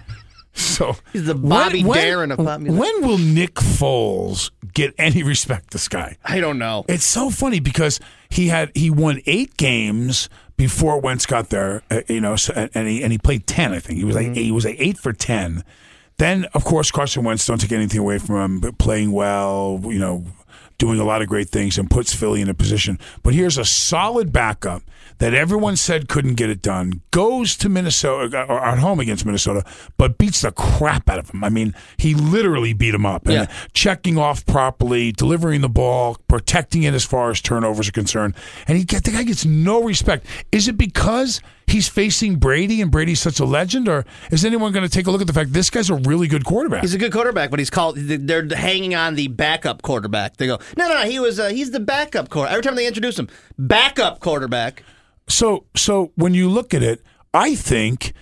[0.55, 2.79] So He's the Bobby Darin of pop music.
[2.79, 5.71] When will Nick Foles get any respect?
[5.71, 6.17] This guy.
[6.23, 6.85] I don't know.
[6.87, 12.01] It's so funny because he had he won eight games before Wentz got there, uh,
[12.07, 13.73] you know, so, and, and he and he played ten.
[13.73, 15.63] I think he was like he was like eight for ten.
[16.17, 19.99] Then of course Carson Wentz don't take anything away from him, but playing well, you
[19.99, 20.23] know,
[20.77, 22.99] doing a lot of great things and puts Philly in a position.
[23.23, 24.83] But here's a solid backup
[25.19, 27.01] that everyone said couldn't get it done.
[27.11, 29.63] Goes to Minnesota uh, or at home against Minnesota,
[29.97, 31.43] but beats the crap out of him.
[31.43, 33.25] I mean, he literally beat him up.
[33.25, 33.45] And Yeah.
[33.73, 38.35] checking off properly, delivering the ball, protecting it as far as turnovers are concerned.
[38.67, 40.25] And he get the guy gets no respect.
[40.51, 44.83] Is it because he's facing Brady and Brady's such a legend, or is anyone going
[44.83, 46.81] to take a look at the fact this guy's a really good quarterback?
[46.81, 47.97] He's a good quarterback, but he's called.
[47.97, 50.37] They're hanging on the backup quarterback.
[50.37, 51.09] They go, no, no, no.
[51.09, 51.39] He was.
[51.39, 52.53] Uh, he's the backup quarterback.
[52.53, 54.83] Every time they introduce him, backup quarterback.
[55.27, 57.01] So, so when you look at it,
[57.33, 58.13] I think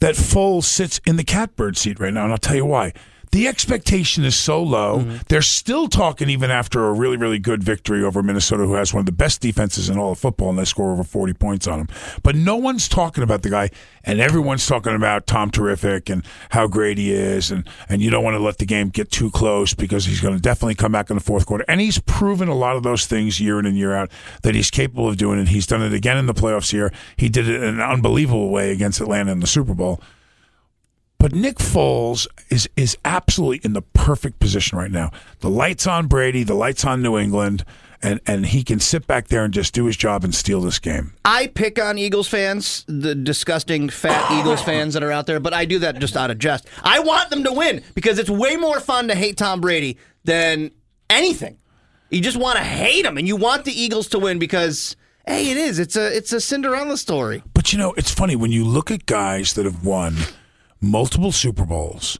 [0.00, 2.92] that Foles sits in the catbird seat right now, and I'll tell you why.
[3.32, 4.98] The expectation is so low.
[4.98, 5.16] Mm-hmm.
[5.28, 9.00] They're still talking even after a really, really good victory over Minnesota, who has one
[9.00, 11.78] of the best defenses in all of football, and they score over 40 points on
[11.78, 11.88] them.
[12.24, 13.70] But no one's talking about the guy,
[14.02, 18.24] and everyone's talking about Tom Terrific and how great he is, and, and you don't
[18.24, 21.08] want to let the game get too close because he's going to definitely come back
[21.08, 21.64] in the fourth quarter.
[21.68, 24.10] And he's proven a lot of those things year in and year out
[24.42, 25.48] that he's capable of doing it.
[25.48, 26.92] He's done it again in the playoffs here.
[27.16, 30.02] He did it in an unbelievable way against Atlanta in the Super Bowl.
[31.20, 35.10] But Nick Foles is is absolutely in the perfect position right now.
[35.40, 37.62] The lights on Brady, the lights on New England,
[38.02, 40.78] and and he can sit back there and just do his job and steal this
[40.78, 41.12] game.
[41.22, 45.52] I pick on Eagles fans, the disgusting fat Eagles fans that are out there, but
[45.52, 46.66] I do that just out of jest.
[46.82, 50.70] I want them to win because it's way more fun to hate Tom Brady than
[51.10, 51.58] anything.
[52.08, 55.50] You just want to hate him, and you want the Eagles to win because Hey,
[55.50, 55.78] it is.
[55.78, 57.42] It's a it's a Cinderella story.
[57.52, 60.16] But you know, it's funny when you look at guys that have won
[60.80, 62.18] multiple Super Bowls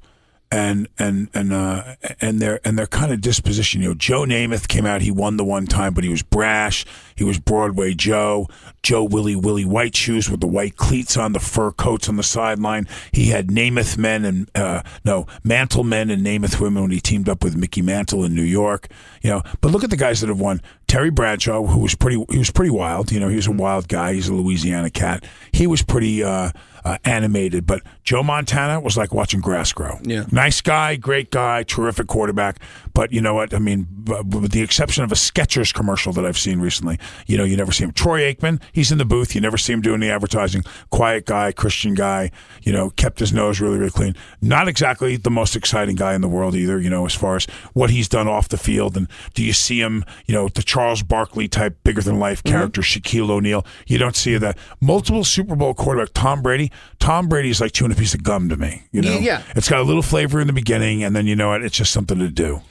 [0.53, 3.83] and and and uh, and their and their kind of disposition.
[3.83, 5.01] You know, Joe Namath came out.
[5.01, 6.85] He won the one time, but he was brash.
[7.14, 8.49] He was Broadway Joe.
[8.83, 12.23] Joe Willie Willie White shoes with the white cleats on, the fur coats on the
[12.23, 12.88] sideline.
[13.12, 17.29] He had Namath men and uh, no Mantle men and Namath women when he teamed
[17.29, 18.88] up with Mickey Mantle in New York.
[19.23, 20.61] You know, but look at the guys that have won.
[20.88, 23.12] Terry Bradshaw, who was pretty, he was pretty wild.
[23.12, 24.14] You know, he was a wild guy.
[24.14, 25.25] He's a Louisiana cat.
[25.53, 26.25] He was pretty.
[26.25, 26.51] Uh,
[26.84, 27.66] uh, animated.
[27.66, 29.98] But Joe Montana was like watching grass grow.
[30.02, 30.24] Yeah.
[30.30, 32.58] Nice guy, great guy, terrific quarterback.
[32.94, 33.54] But you know what?
[33.54, 37.36] I mean, b- with the exception of a Skechers commercial that I've seen recently, you
[37.36, 37.92] know, you never see him.
[37.92, 39.34] Troy Aikman, he's in the booth.
[39.34, 40.64] You never see him doing the advertising.
[40.90, 42.30] Quiet guy, Christian guy,
[42.62, 44.16] you know, kept his nose really, really clean.
[44.40, 47.46] Not exactly the most exciting guy in the world either, you know, as far as
[47.72, 48.96] what he's done off the field.
[48.96, 52.80] And do you see him, you know, the Charles Barkley type, bigger than life character,
[52.80, 53.64] Shaquille O'Neal?
[53.86, 54.58] You don't see that.
[54.80, 56.69] Multiple Super Bowl quarterback, Tom Brady.
[56.98, 59.18] Tom Brady's like chewing a piece of gum to me, you know?
[59.18, 59.42] Yeah.
[59.56, 61.62] It's got a little flavor in the beginning, and then you know what?
[61.62, 62.62] It's just something to do.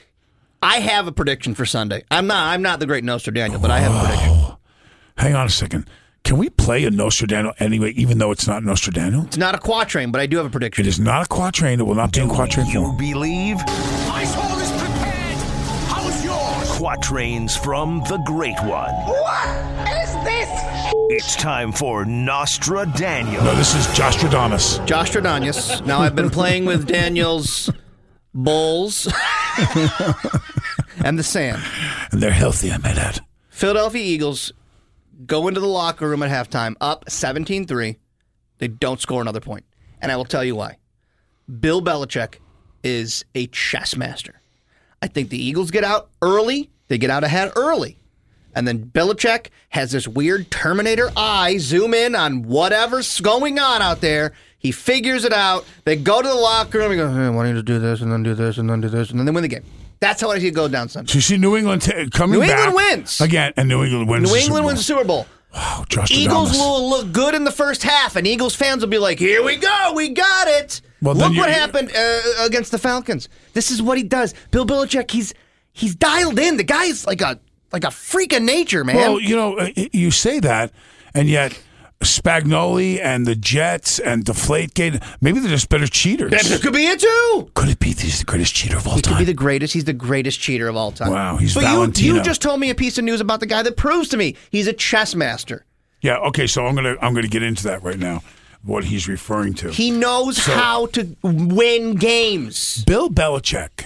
[0.61, 2.03] I have a prediction for Sunday.
[2.11, 4.29] I'm not I'm not the great Nostradamus, but I have a prediction.
[4.31, 4.57] Oh,
[5.17, 5.89] hang on a second.
[6.25, 9.25] Can we play a Nostradamus anyway, even though it's not Nostradamus?
[9.27, 10.85] It's not a quatrain, but I do have a prediction.
[10.85, 11.79] It is not a quatrain.
[11.79, 12.97] It will not be in quatrain You form.
[12.97, 13.57] believe
[16.89, 16.99] yours?
[16.99, 18.93] quatrains from the Great One.
[18.93, 20.49] What is this?
[21.11, 23.43] It's time for Nostra Daniel.
[23.43, 24.85] No, this is Jostradamus.
[24.85, 25.85] Josh Tradanis.
[25.85, 27.69] Now I've been playing with Daniel's
[28.33, 29.07] Bulls
[31.03, 31.61] and the Sand.
[32.11, 33.21] And they're healthy, I might add.
[33.49, 34.51] Philadelphia Eagles
[35.25, 37.97] go into the locker room at halftime up 17-3.
[38.59, 39.65] They don't score another point.
[40.01, 40.77] And I will tell you why.
[41.59, 42.35] Bill Belichick
[42.83, 44.39] is a chess master.
[45.01, 46.69] I think the Eagles get out early.
[46.89, 47.97] They get out ahead early.
[48.55, 54.01] And then Belichick has this weird Terminator eye zoom in on whatever's going on out
[54.01, 54.33] there.
[54.57, 55.65] He figures it out.
[55.85, 58.01] They go to the locker room and go, hey, I want you to do this
[58.01, 59.11] and then do this and then do this.
[59.11, 59.63] And then they win the game.
[60.01, 61.11] That's how I see it go down Sunday.
[61.11, 62.89] So you see New England t- coming New England back.
[62.89, 63.21] wins.
[63.21, 64.29] Again, and New England wins.
[64.31, 65.27] New England wins the Super Bowl.
[65.53, 66.11] Wow, Jostradamus.
[66.11, 69.43] Eagles will look good in the first half, and Eagles fans will be like, "Here
[69.43, 73.29] we go, we got it." Well, look what happened uh, against the Falcons.
[73.53, 74.35] This is what he does.
[74.51, 75.33] Bill Belichick, he's
[75.73, 76.57] he's dialed in.
[76.57, 77.39] The guy's like a
[77.71, 78.95] like a freak of nature, man.
[78.95, 80.71] Well, you know, you say that,
[81.13, 81.59] and yet
[82.01, 86.31] Spagnoli and the Jets and Deflategate, maybe they're just better cheaters.
[86.31, 87.51] that could be it too.
[87.53, 89.73] Could it be he's the greatest cheater of all He could be the greatest.
[89.73, 91.11] He's the greatest cheater of all time.
[91.11, 92.15] Wow, he's but Valentino.
[92.15, 94.35] you just told me a piece of news about the guy that proves to me
[94.49, 95.65] he's a chess master.
[96.01, 96.17] yeah.
[96.17, 96.47] Okay.
[96.47, 98.23] So I'm gonna I'm gonna get into that right now.
[98.63, 99.69] What he's referring to.
[99.69, 102.83] He knows how to win games.
[102.83, 103.85] Bill Belichick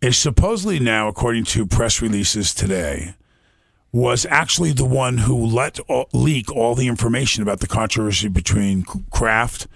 [0.00, 3.14] is supposedly now, according to press releases today,
[3.92, 8.84] was actually the one who let all, leak all the information about the controversy between
[9.10, 9.66] Kraft,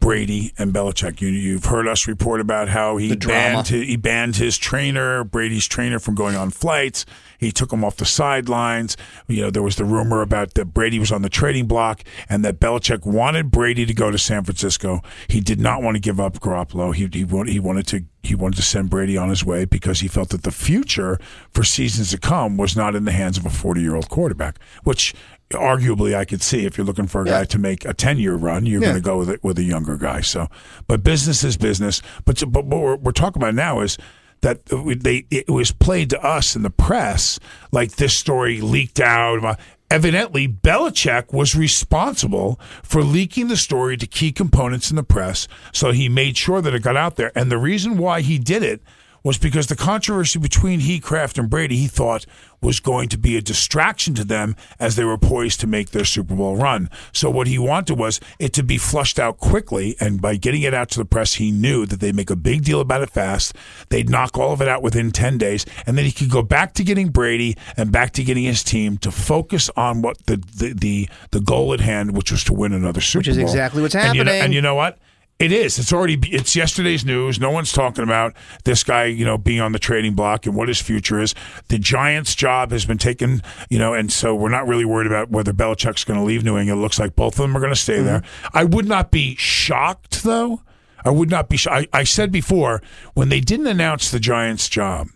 [0.00, 1.20] Brady, and Belichick.
[1.20, 5.66] You, you've heard us report about how he banned his, he banned his trainer, Brady's
[5.66, 7.04] trainer, from going on flights.
[7.38, 8.96] He took him off the sidelines.
[9.26, 12.44] You know, there was the rumor about that Brady was on the trading block and
[12.44, 15.02] that Belichick wanted Brady to go to San Francisco.
[15.28, 16.94] He did not want to give up Garoppolo.
[16.94, 20.00] He he, wanted, he wanted to he wanted to send Brady on his way because
[20.00, 21.18] he felt that the future
[21.50, 24.58] for seasons to come was not in the hands of a 40 year old quarterback,
[24.84, 25.14] which
[25.50, 28.34] arguably I could see if you're looking for a guy to make a 10 year
[28.34, 28.88] run, you're Yeah.
[28.90, 30.20] going to go with it with a younger guy.
[30.20, 30.48] So,
[30.86, 32.02] but business is business.
[32.24, 33.96] But, but what we're, we're talking about now is
[34.40, 37.40] that they it was played to us in the press
[37.72, 39.58] like this story leaked out.
[39.90, 45.92] Evidently, Belichick was responsible for leaking the story to key components in the press, so
[45.92, 47.32] he made sure that it got out there.
[47.34, 48.82] And the reason why he did it
[49.28, 52.24] was because the controversy between he, Kraft, and Brady, he thought
[52.62, 56.04] was going to be a distraction to them as they were poised to make their
[56.06, 56.88] Super Bowl run.
[57.12, 60.72] So what he wanted was it to be flushed out quickly, and by getting it
[60.72, 63.54] out to the press, he knew that they'd make a big deal about it fast.
[63.90, 66.72] They'd knock all of it out within 10 days, and then he could go back
[66.74, 70.72] to getting Brady and back to getting his team to focus on what the the
[70.72, 73.20] the, the goal at hand, which was to win another Super Bowl.
[73.20, 74.44] Which is exactly what's And you know- happening.
[74.46, 74.98] and you know what?
[75.38, 75.78] It is.
[75.78, 76.18] It's already.
[76.24, 77.38] It's yesterday's news.
[77.38, 80.66] No one's talking about this guy, you know, being on the trading block and what
[80.66, 81.32] his future is.
[81.68, 85.30] The Giants' job has been taken, you know, and so we're not really worried about
[85.30, 86.80] whether Belichick's going to leave New England.
[86.80, 88.20] It looks like both of them are going to stay there.
[88.20, 88.58] Mm-hmm.
[88.58, 90.62] I would not be shocked, though.
[91.04, 91.56] I would not be.
[91.56, 92.82] Sh- I, I said before
[93.14, 95.06] when they didn't announce the Giants' job.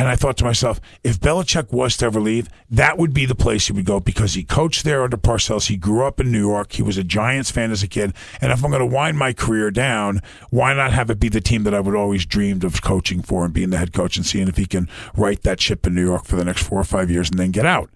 [0.00, 3.34] And I thought to myself, if Belichick was to ever leave, that would be the
[3.34, 5.66] place he would go because he coached there under Parcells.
[5.66, 6.72] He grew up in New York.
[6.72, 8.14] He was a Giants fan as a kid.
[8.40, 11.42] And if I'm going to wind my career down, why not have it be the
[11.42, 14.24] team that I would always dreamed of coaching for and being the head coach and
[14.24, 16.84] seeing if he can right that ship in New York for the next four or
[16.84, 17.90] five years and then get out?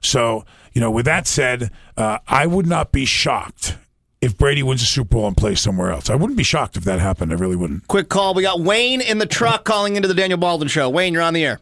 [0.00, 3.76] So, you know, with that said, uh, I would not be shocked
[4.20, 6.10] if Brady wins a Super Bowl and plays somewhere else.
[6.10, 7.32] I wouldn't be shocked if that happened.
[7.32, 7.86] I really wouldn't.
[7.88, 8.34] Quick call.
[8.34, 10.90] We got Wayne in the truck calling into the Daniel Baldwin show.
[10.90, 11.60] Wayne, you're on the air.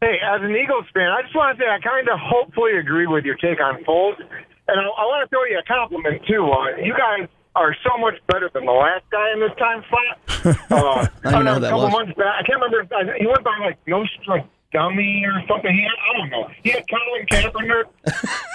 [0.00, 3.06] Hey, as an Eagles fan, I just want to say I kind of hopefully agree
[3.06, 6.44] with your take on Foles, and I, I want to throw you a compliment too.
[6.50, 10.18] Uh, you guys are so much better than the last guy in this time slot.
[10.70, 11.92] Uh, I don't know a who that couple was.
[11.92, 12.94] months back, I can't remember.
[12.94, 15.72] I- He went by like Nostra Dummy or something.
[15.72, 16.50] He had, I don't know.
[16.62, 17.84] He had Colin Kaepernick,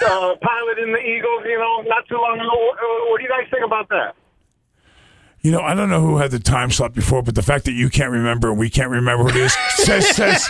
[0.06, 1.42] uh, pilot in the Eagles.
[1.46, 2.46] You know, not too long ago.
[2.46, 4.14] Uh, What do you guys think about that?
[5.40, 7.72] You know, I don't know who had the time slot before, but the fact that
[7.72, 10.46] you can't remember and we can't remember who it is says says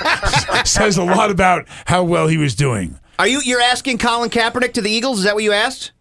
[0.68, 2.98] says a lot about how well he was doing.
[3.18, 5.18] Are you you're asking Colin Kaepernick to the Eagles?
[5.18, 5.92] Is that what you asked?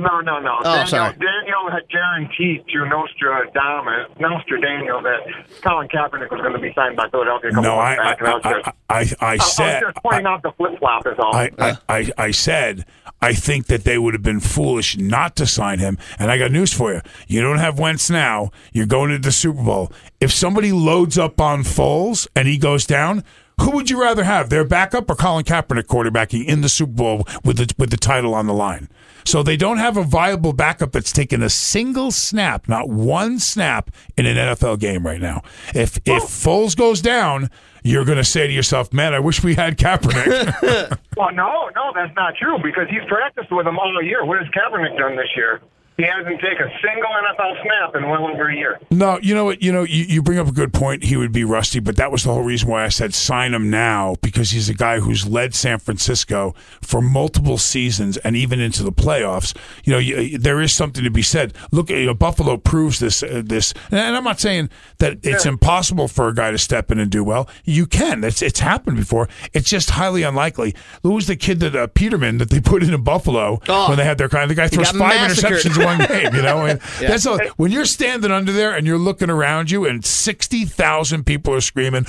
[0.00, 0.58] No, no, no.
[0.60, 1.12] Oh, Daniel, sorry.
[1.12, 7.08] Daniel had guaranteed through Nostradamus, Nostradaniel, that Colin Kaepernick was going to be signed by
[7.10, 7.50] Philadelphia.
[7.52, 10.42] No, I months back, and I, I was just, I, was said just pointing out
[10.42, 11.34] the flip flop is all.
[11.34, 12.84] I, I, I, I said
[13.22, 15.98] I think that they would have been foolish not to sign him.
[16.18, 17.02] And I got news for you.
[17.28, 18.50] You don't have Wentz now.
[18.72, 19.92] You're going to the Super Bowl.
[20.20, 23.24] If somebody loads up on Foles and he goes down,
[23.60, 27.26] who would you rather have, their backup or Colin Kaepernick quarterbacking in the Super Bowl
[27.44, 28.88] with the with the title on the line?
[29.30, 33.92] So they don't have a viable backup that's taken a single snap, not one snap
[34.16, 35.42] in an NFL game right now.
[35.72, 37.48] If if Foles goes down,
[37.84, 41.92] you're going to say to yourself, "Man, I wish we had Kaepernick." well, no, no,
[41.94, 44.24] that's not true because he's practiced with them all year.
[44.24, 45.60] What has Kaepernick done this year?
[46.00, 48.80] He hasn't taken a single NFL snap in well over a year.
[48.90, 49.60] No, you know what?
[49.62, 51.04] You know, you, you bring up a good point.
[51.04, 53.68] He would be rusty, but that was the whole reason why I said sign him
[53.68, 58.82] now because he's a guy who's led San Francisco for multiple seasons and even into
[58.82, 59.54] the playoffs.
[59.84, 61.52] You know, you, there is something to be said.
[61.70, 63.22] Look, you know, Buffalo proves this.
[63.22, 66.98] Uh, this, and I'm not saying that it's impossible for a guy to step in
[66.98, 67.46] and do well.
[67.64, 68.24] You can.
[68.24, 69.28] It's it's happened before.
[69.52, 70.74] It's just highly unlikely.
[71.02, 73.88] Who was the kid that uh, Peterman that they put into Buffalo Oh.
[73.88, 74.50] when they had their kind?
[74.50, 75.52] The guy He throws five massacred.
[75.60, 76.34] interceptions in one game.
[76.34, 77.08] You know, and Yeah.
[77.08, 81.24] that's all, when you're standing under there and you're looking around you, and sixty thousand
[81.24, 82.04] people are screaming,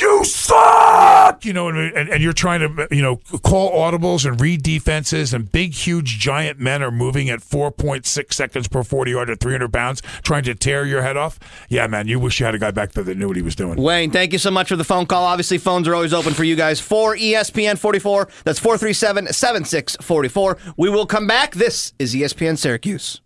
[0.00, 0.47] "You suck!"
[1.48, 5.32] You know, and, and, and you're trying to you know call audibles and read defenses,
[5.32, 9.30] and big, huge, giant men are moving at four point six seconds per forty yard
[9.30, 11.38] at three hundred pounds, trying to tear your head off.
[11.70, 13.56] Yeah, man, you wish you had a guy back there that knew what he was
[13.56, 13.80] doing.
[13.80, 15.24] Wayne, thank you so much for the phone call.
[15.24, 16.80] Obviously, phones are always open for you guys.
[16.80, 20.74] For E ESPN 44, that's 437 7644.
[20.76, 21.54] We will come back.
[21.54, 23.20] This is ESPN Syracuse.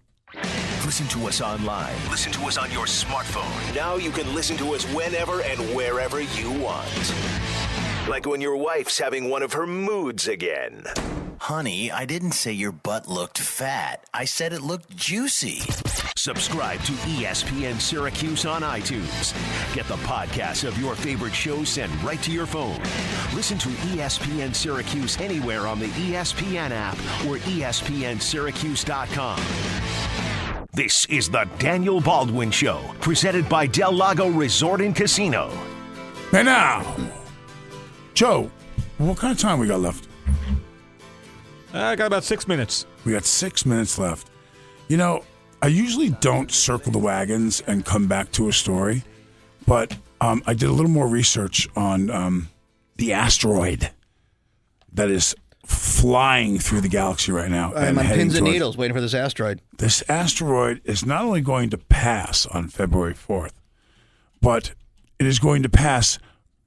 [0.84, 1.94] Listen to us online.
[2.10, 3.74] Listen to us on your smartphone.
[3.74, 6.86] Now you can listen to us whenever and wherever you want.
[8.08, 10.84] Like when your wife's having one of her moods again.
[11.38, 14.04] Honey, I didn't say your butt looked fat.
[14.12, 15.60] I said it looked juicy.
[16.16, 19.32] Subscribe to ESPN Syracuse on iTunes.
[19.74, 22.80] Get the podcast of your favorite shows sent right to your phone.
[23.34, 29.40] Listen to ESPN Syracuse anywhere on the ESPN app or ESPNSyracuse.com.
[30.72, 35.50] This is the Daniel Baldwin Show, presented by Del Lago Resort and Casino.
[36.32, 36.96] And now,
[38.22, 38.48] Joe,
[38.98, 40.06] what kind of time we got left?
[41.74, 42.86] I got about six minutes.
[43.04, 44.30] We got six minutes left.
[44.86, 45.24] You know,
[45.60, 49.02] I usually don't circle the wagons and come back to a story,
[49.66, 52.48] but um, I did a little more research on um,
[52.94, 53.90] the asteroid
[54.92, 55.34] that is
[55.66, 57.74] flying through the galaxy right now.
[57.74, 59.60] I'm on heading pins and needles waiting for this asteroid.
[59.78, 63.54] This asteroid is not only going to pass on February 4th,
[64.40, 64.74] but
[65.18, 66.20] it is going to pass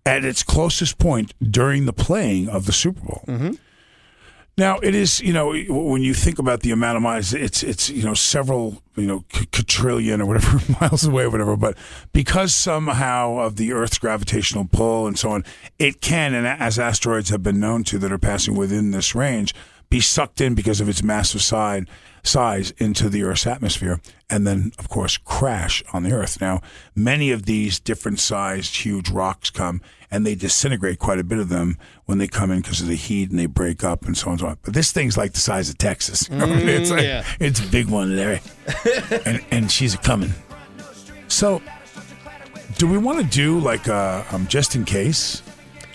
[0.06, 3.24] at its closest point during the playing of the Super Bowl.
[3.28, 3.54] Mm-hmm.
[4.58, 7.90] Now it is, you know, when you think about the amount of miles, it's it's
[7.90, 11.58] you know several you know quadrillion or whatever miles away or whatever.
[11.58, 11.78] But
[12.14, 15.44] because somehow of the Earth's gravitational pull and so on,
[15.78, 19.54] it can, and as asteroids have been known to that are passing within this range,
[19.90, 21.84] be sucked in because of its massive size
[22.26, 26.42] size into the Earth's atmosphere, and then of course crash on the Earth.
[26.42, 26.62] Now,
[26.96, 31.50] many of these different sized, huge rocks come and they disintegrate quite a bit of
[31.50, 34.28] them when they come in because of the heat and they break up and so
[34.28, 34.58] on and so on.
[34.62, 36.28] But this thing's like the size of Texas.
[36.32, 37.26] it's like, yeah.
[37.40, 38.40] it's a big one there,
[39.26, 40.34] and and she's a coming.
[41.28, 41.62] So,
[42.78, 45.42] do we want to do like uh, um, just in case?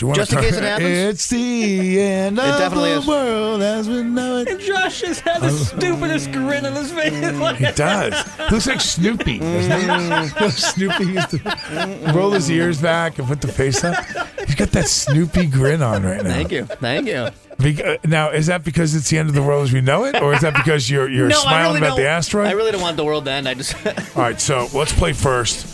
[0.00, 0.88] Do you Just in case it happens?
[0.96, 3.06] It's the end It of definitely the is.
[3.06, 4.48] world as we know it.
[4.48, 7.12] And Josh just had the stupidest grin on his face.
[7.58, 8.14] He does.
[8.36, 10.48] He looks like Snoopy, doesn't he?
[10.52, 14.02] Snoopy used to roll his ears back and put the face up.
[14.46, 16.30] He's got that Snoopy grin on right now.
[16.30, 16.64] Thank you.
[16.64, 17.28] Thank you.
[17.58, 20.06] Bec- uh, now, is that because it's the end of the world as we know
[20.06, 22.46] it, or is that because you're you're no, smiling really about the asteroid?
[22.46, 23.46] I really don't want the world to end.
[23.46, 23.74] I just.
[24.16, 25.66] All right, so let's play first.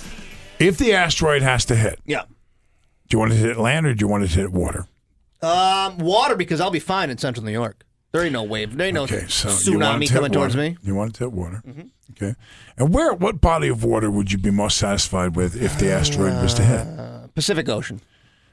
[0.59, 2.23] If the asteroid has to hit, yeah.
[3.09, 4.87] Do you want it to hit land or do you want it to hit water?
[5.43, 7.85] Um, water because I'll be fine in central New York.
[8.13, 8.77] There ain't no wave.
[8.77, 10.77] There ain't no Okay, so you tsunami coming towards me.
[10.83, 11.63] You want it to hit water.
[11.67, 11.89] Mm-hmm.
[12.13, 12.35] Okay.
[12.79, 16.41] And where, what body of water would you be most satisfied with if the asteroid
[16.43, 16.87] was to hit?
[16.87, 18.01] Uh, Pacific Ocean.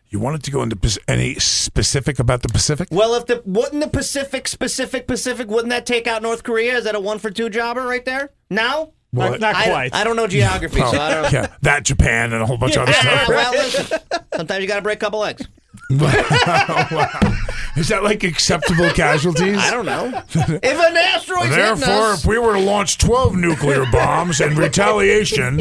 [0.10, 2.90] You want it to go into any specific about the Pacific?
[2.92, 6.78] Well, if the wouldn't the Pacific, specific Pacific, wouldn't that take out North Korea?
[6.78, 8.32] Is that a one for two jobber right there?
[8.50, 8.92] Now?
[9.14, 9.96] Well, Not I, quite.
[9.96, 11.34] I don't know geography, so I oh, don't.
[11.34, 13.28] yeah, that Japan and a whole bunch of other Yeah, stuff.
[13.30, 14.00] well, listen.
[14.36, 15.48] Sometimes you got to break a couple eggs.
[17.76, 19.58] Is that like acceptable casualties?
[19.58, 20.22] I don't know.
[20.36, 25.58] if an asteroid Therefore, us, if we were to launch 12 nuclear bombs in retaliation,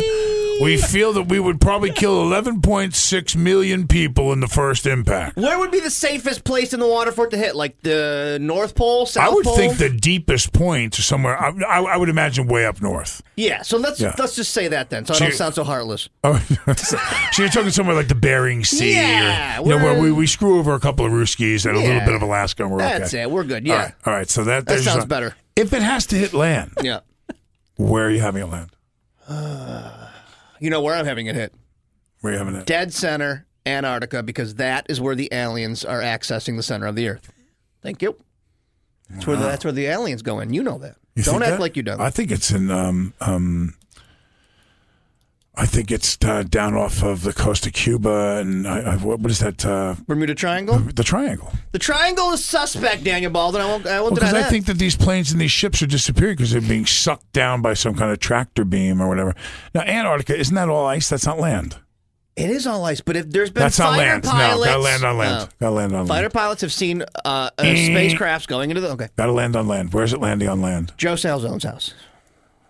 [0.60, 5.36] we feel that we would probably kill 11.6 million people in the first impact.
[5.36, 7.56] where would be the safest place in the water for it to hit?
[7.56, 9.56] Like the North Pole, South I would Pole?
[9.56, 13.22] think the deepest point somewhere, I, I, I would imagine way up north.
[13.36, 14.14] Yeah, so let's Yeah.
[14.18, 16.08] let's just say that then, so I So don't sound so heartless.
[16.22, 16.38] Oh,
[16.76, 16.98] so
[17.42, 20.58] you're talking somewhere like the Bering Sea, Yeah, or, you know, where we, we screw
[20.58, 22.04] over a couple of Ruskies and a little Yeah.
[22.04, 22.98] bit of Alaska, and we're okay.
[22.98, 23.22] That's okay.
[23.22, 23.30] it.
[23.30, 23.66] We're good.
[23.66, 24.28] Yeah, right, all right.
[24.28, 25.34] So that that there's sounds a- better.
[25.56, 27.00] If it has to hit land, Yeah.
[27.76, 28.70] where are you having it land?
[30.60, 31.52] You know where I'm having it hit?
[32.20, 32.66] Where are you having it?
[32.66, 37.08] Dead center, Antarctica, because that is where the aliens are accessing the center of the
[37.08, 37.32] Earth.
[37.82, 38.16] Thank you.
[39.10, 40.54] That's where the, that's where the aliens go in.
[40.54, 40.94] You know that.
[41.16, 41.60] You don't think act that?
[41.60, 42.00] like you don't.
[42.00, 42.70] I think it's in.
[42.70, 43.74] Um, um,
[45.54, 49.20] I think it's uh, down off of the coast of Cuba, and I, I, what,
[49.20, 49.64] what is that?
[49.66, 50.78] Uh, Bermuda Triangle.
[50.78, 51.52] the Triangle.
[51.72, 53.62] The triangle is suspect, Daniel Baldwin.
[53.62, 53.86] I won't.
[53.86, 54.50] I won't Because deny I that.
[54.50, 57.74] think that these planes and these ships are disappearing because they're being sucked down by
[57.74, 59.34] some kind of tractor beam or whatever.
[59.74, 61.10] Now, Antarctica isn't that all ice?
[61.10, 61.76] That's not land.
[62.34, 63.02] it is all ice.
[63.02, 64.24] But if there's been That's not fighter land.
[64.24, 65.48] pilots, no, gotta land on land.
[65.50, 65.52] Oh.
[65.60, 66.32] gotta land on fighter land.
[66.32, 67.74] pilots have seen uh, uh, Eh.
[67.90, 68.88] spacecrafts going into the.
[68.92, 69.92] Okay, Gotta land on land.
[69.92, 70.94] Where's it landing on land?
[70.96, 71.92] Joe Salzone's house.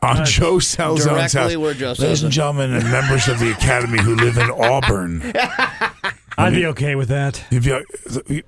[0.03, 1.33] On uh, Joe Salzone's house.
[1.33, 5.23] directly where Joe Ladies and gentlemen, and members of the Academy who live in Auburn.
[6.39, 7.45] I'd be okay with that.
[7.51, 7.85] If you,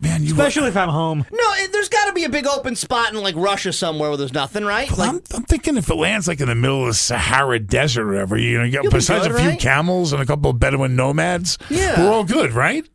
[0.01, 1.19] man, you Especially if I'm home.
[1.31, 4.17] No, it, there's got to be a big open spot in like Russia somewhere where
[4.17, 4.89] there's nothing, right?
[4.91, 7.59] Well, Like, I'm, I'm thinking if it lands like in the middle of the Sahara
[7.61, 9.61] Desert or whatever, you know, you got, besides good, a few right?
[9.61, 12.01] camels and a couple of Bedouin nomads, Yeah.
[12.03, 12.89] we're all good, right?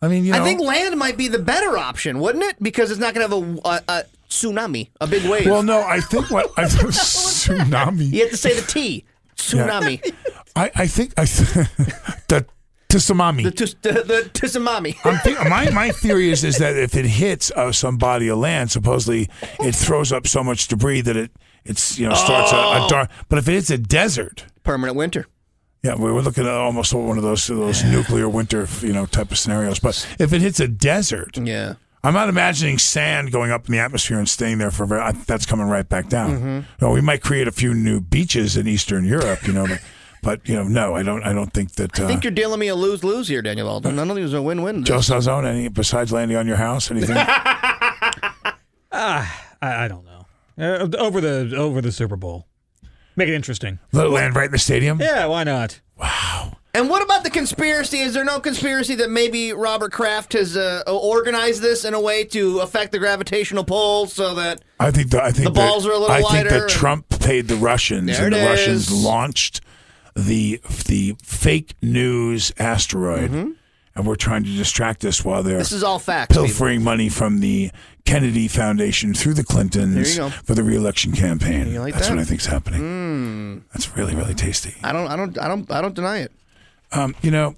[0.00, 2.62] I mean, you know, I think land might be the better option, wouldn't it?
[2.62, 5.46] Because it's not going to have a, a, a tsunami, a big wave.
[5.46, 6.64] well, no, I think what I
[7.32, 8.12] tsunami.
[8.12, 9.04] you have to say the T.
[9.36, 10.14] Tsunami.
[10.56, 11.48] I, I think I th-
[12.28, 12.46] the
[12.88, 13.44] tsunami.
[13.44, 14.96] The, tus- the, the tsunami.
[15.04, 18.38] I'm think, my my theory is is that if it hits uh, some body of
[18.38, 19.28] land, supposedly
[19.60, 21.30] it throws up so much debris that it
[21.64, 22.88] it's you know starts a, a Oh.
[22.88, 23.10] dark.
[23.28, 25.26] But if it's a desert, Permanent winter.
[25.84, 29.30] Yeah, we were looking at almost one of those those nuclear winter, you know, type
[29.30, 29.78] of scenarios.
[29.78, 31.74] But if it hits a desert, Yeah.
[32.04, 35.00] I'm not imagining sand going up in the atmosphere and staying there for very.
[35.00, 36.30] I, that's coming right back down.
[36.30, 36.60] Mm-hmm.
[36.80, 39.80] No, we might create a few new beaches in Eastern Europe, you know, but,
[40.22, 41.22] but you know, no, I don't.
[41.24, 41.98] I don't think that.
[41.98, 43.94] Uh, I think you're dealing me a lose lose here, Daniel Alden.
[43.94, 44.84] I don't think there's a win win.
[44.84, 47.16] Joe Salzone, any besides landing on your house, anything?
[48.90, 50.26] Ah, I, I don't know.
[50.58, 52.48] Uh, over the over the Super Bowl,
[53.16, 53.78] make it interesting.
[53.92, 54.98] Let it land right in the stadium.
[55.00, 55.80] Yeah, why not?
[56.74, 57.98] And what about the conspiracy?
[58.00, 62.24] Is there no conspiracy that maybe Robert Kraft has uh, organized this in a way
[62.24, 65.90] to affect the gravitational pull so that I think the, I think The balls that,
[65.90, 69.60] are a little I think that Trump paid the Russians, There and the Russians launched
[70.14, 75.58] the the fake news asteroid, and we're trying to distract us while they're Mm-hmm.
[75.60, 76.28] this is all facts?
[76.34, 76.44] people.
[76.46, 77.70] pilfering money from the
[78.04, 80.36] Kennedy Foundation through the Clintons There you go.
[80.44, 81.74] for the reelection campaign.
[81.76, 82.14] Like That's that?
[82.16, 83.64] what I think's happening.
[83.72, 84.74] That's really really tasty.
[84.82, 85.06] I don't.
[85.08, 85.38] I don't.
[85.38, 85.70] I don't.
[85.72, 86.32] I don't deny it.
[86.92, 87.56] Um, you know.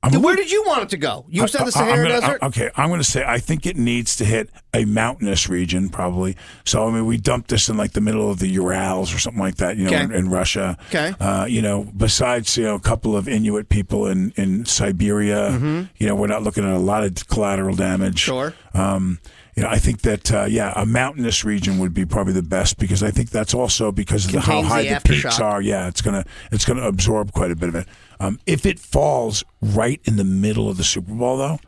[0.00, 1.26] I'm where did you want it to go?
[1.28, 2.38] You said the Sahara I'm gonna- Desert.
[2.40, 5.88] I- okay, I'm going to say I think it needs to hit a mountainous region,
[5.88, 6.36] probably.
[6.64, 9.42] So I mean, we dumped this in like the middle of the Urals or something
[9.42, 10.04] like that, you know, Okay.
[10.04, 10.78] in, in Russia.
[10.88, 11.12] Okay.
[11.18, 15.50] Uh, you know, besides you know a couple of Inuit people in in Siberia,
[15.96, 18.24] you know, we're not looking at a lot of collateral damage.
[18.24, 18.54] Mm-hmm.
[18.76, 18.80] Sure.
[18.80, 19.18] Um,
[19.58, 22.78] you know, I think that uh, yeah, a mountainous region would be probably the best
[22.78, 25.60] because I think that's also because of the, how high the the, peaks are.
[25.60, 27.88] Yeah, it's gonna it's gonna absorb quite a bit of it.
[28.20, 31.58] Um, if it falls right in the middle of the Super Bowl, though,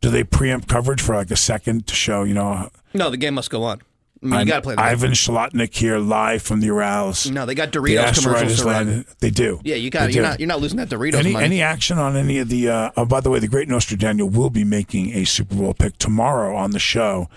[0.00, 2.24] do they preempt coverage for like a second to show?
[2.24, 3.82] You know, No, the game must go on.
[4.22, 4.80] I mean, you got to play the.
[4.82, 7.30] Ivan Shlotnick here live from the Urals.
[7.30, 8.86] No, they got the Doritos asteroid commercials has to run.
[8.86, 9.06] landed.
[9.20, 9.60] They do.
[9.64, 10.12] Yeah, you got.
[10.12, 10.28] You're do.
[10.28, 10.40] not.
[10.40, 11.44] You're not losing that Doritos Any, money.
[11.44, 12.68] any action on any of the?
[12.68, 15.98] Uh, oh, by the way, the great Nostradamus will be making a Super Bowl pick
[15.98, 17.28] tomorrow on the show.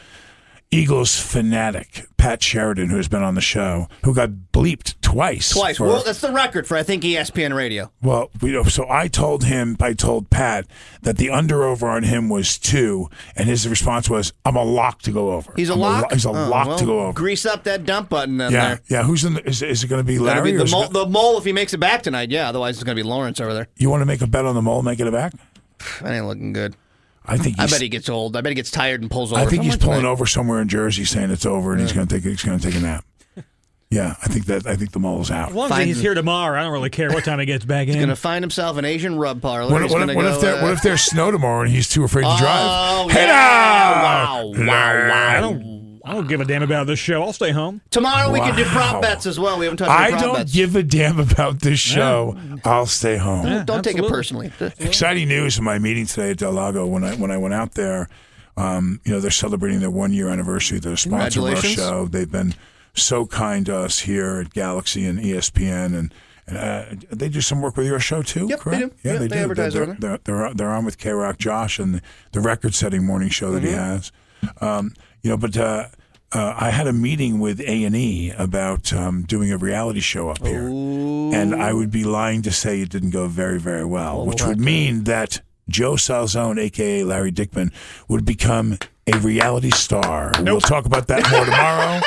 [0.74, 5.50] Eagles fanatic Pat Sheridan, who has been on the show, who got bleeped twice.
[5.50, 5.78] Twice.
[5.78, 7.92] for- well, that's the record for I think ESPN Radio.
[8.02, 8.64] well, we know.
[8.64, 10.66] So I told him, I told Pat
[11.02, 15.02] that the under over on him was two, and his response was, "I'm a lock
[15.02, 16.02] to go over." He's a I'm lock.
[16.04, 17.14] lo- he's a Oh, lock well, to go over.
[17.14, 18.82] Grease up that dump button yeah, there.
[18.88, 19.04] yeah.
[19.04, 19.34] Who's in?
[19.34, 20.52] The, is, is it going to be Larry?
[20.54, 22.32] be the mole, gonna- the mole if he makes it back tonight.
[22.32, 23.68] Yeah, otherwise it's going to be Lawrence over there.
[23.78, 25.34] you want to make a bet on the mole making it back?
[26.02, 26.76] That ain't looking good.
[27.26, 28.36] I think I he's, bet he gets old.
[28.36, 29.42] I bet he gets tired and pulls over.
[29.42, 30.08] I think he's pulling that.
[30.08, 32.66] over somewhere in Jersey, saying it's over, and he's going to take he's going to
[32.66, 33.06] take a nap.
[33.92, 35.50] Yeah, I think that I think the mole's out.
[35.50, 36.02] As long as Finds he's him.
[36.04, 37.94] here tomorrow, I don't really care what time he gets back in.
[37.94, 39.70] He's gonna find himself an Asian rub parlor.
[39.70, 41.70] What, He's what, if, what, go, if there, uh, what if there's snow tomorrow and
[41.70, 42.68] he's too afraid to drive?
[42.70, 43.34] Oh, Hey yeah.
[43.34, 44.02] now!
[44.02, 45.28] Wow, wow, wow.
[45.28, 45.71] I don't.
[46.04, 47.22] I don't give a damn about this show.
[47.22, 47.82] I'll stay home.
[47.92, 49.60] Tomorrow we can do prop bets as well.
[49.60, 50.54] We haven't touched any I prop don't bets.
[50.54, 52.36] give a damn about this show.
[52.66, 53.66] I'll stay home.
[53.66, 54.52] don't take it personally.
[54.80, 57.74] Exciting news in my meeting today at Del Lago when I when I went out
[57.74, 58.10] there.
[58.58, 60.80] Um, you know, they're celebrating their one year anniversary.
[60.80, 62.06] They're a sponsor of our show.
[62.06, 62.54] They've been
[62.94, 66.14] so kind to us here at Galaxy and ESPN, and,
[66.48, 66.84] and uh,
[67.16, 68.48] they do some work with your show too.
[68.50, 68.82] Yep, they correct?
[68.82, 69.10] do.
[69.10, 69.42] Yeah, Yep, they, they do.
[69.44, 72.02] advertise they're, they're, they're, they're on with K Rock Josh and the,
[72.34, 73.78] the record-setting morning show that he Mm-hmm.
[73.80, 74.12] has.
[74.60, 74.94] Um,
[75.24, 75.58] you know, but.
[75.58, 75.88] Uh,
[76.34, 80.30] uh, I had a meeting with A and E about um, doing a reality show
[80.30, 84.26] up here, and I would be lying to say it didn't go very, very well,
[84.26, 87.74] which would mean that Joe Salzone, aka Larry Dickman,
[88.08, 90.32] would become a reality star.
[90.42, 92.02] We'll talk about that more tomorrow.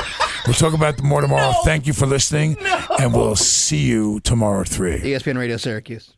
[0.47, 1.53] we'll talk about that more tomorrow.
[1.65, 2.57] Thank you for listening,
[2.99, 5.01] and we'll see you tomorrow at three.
[5.01, 6.11] ESPN Radio Syracuse.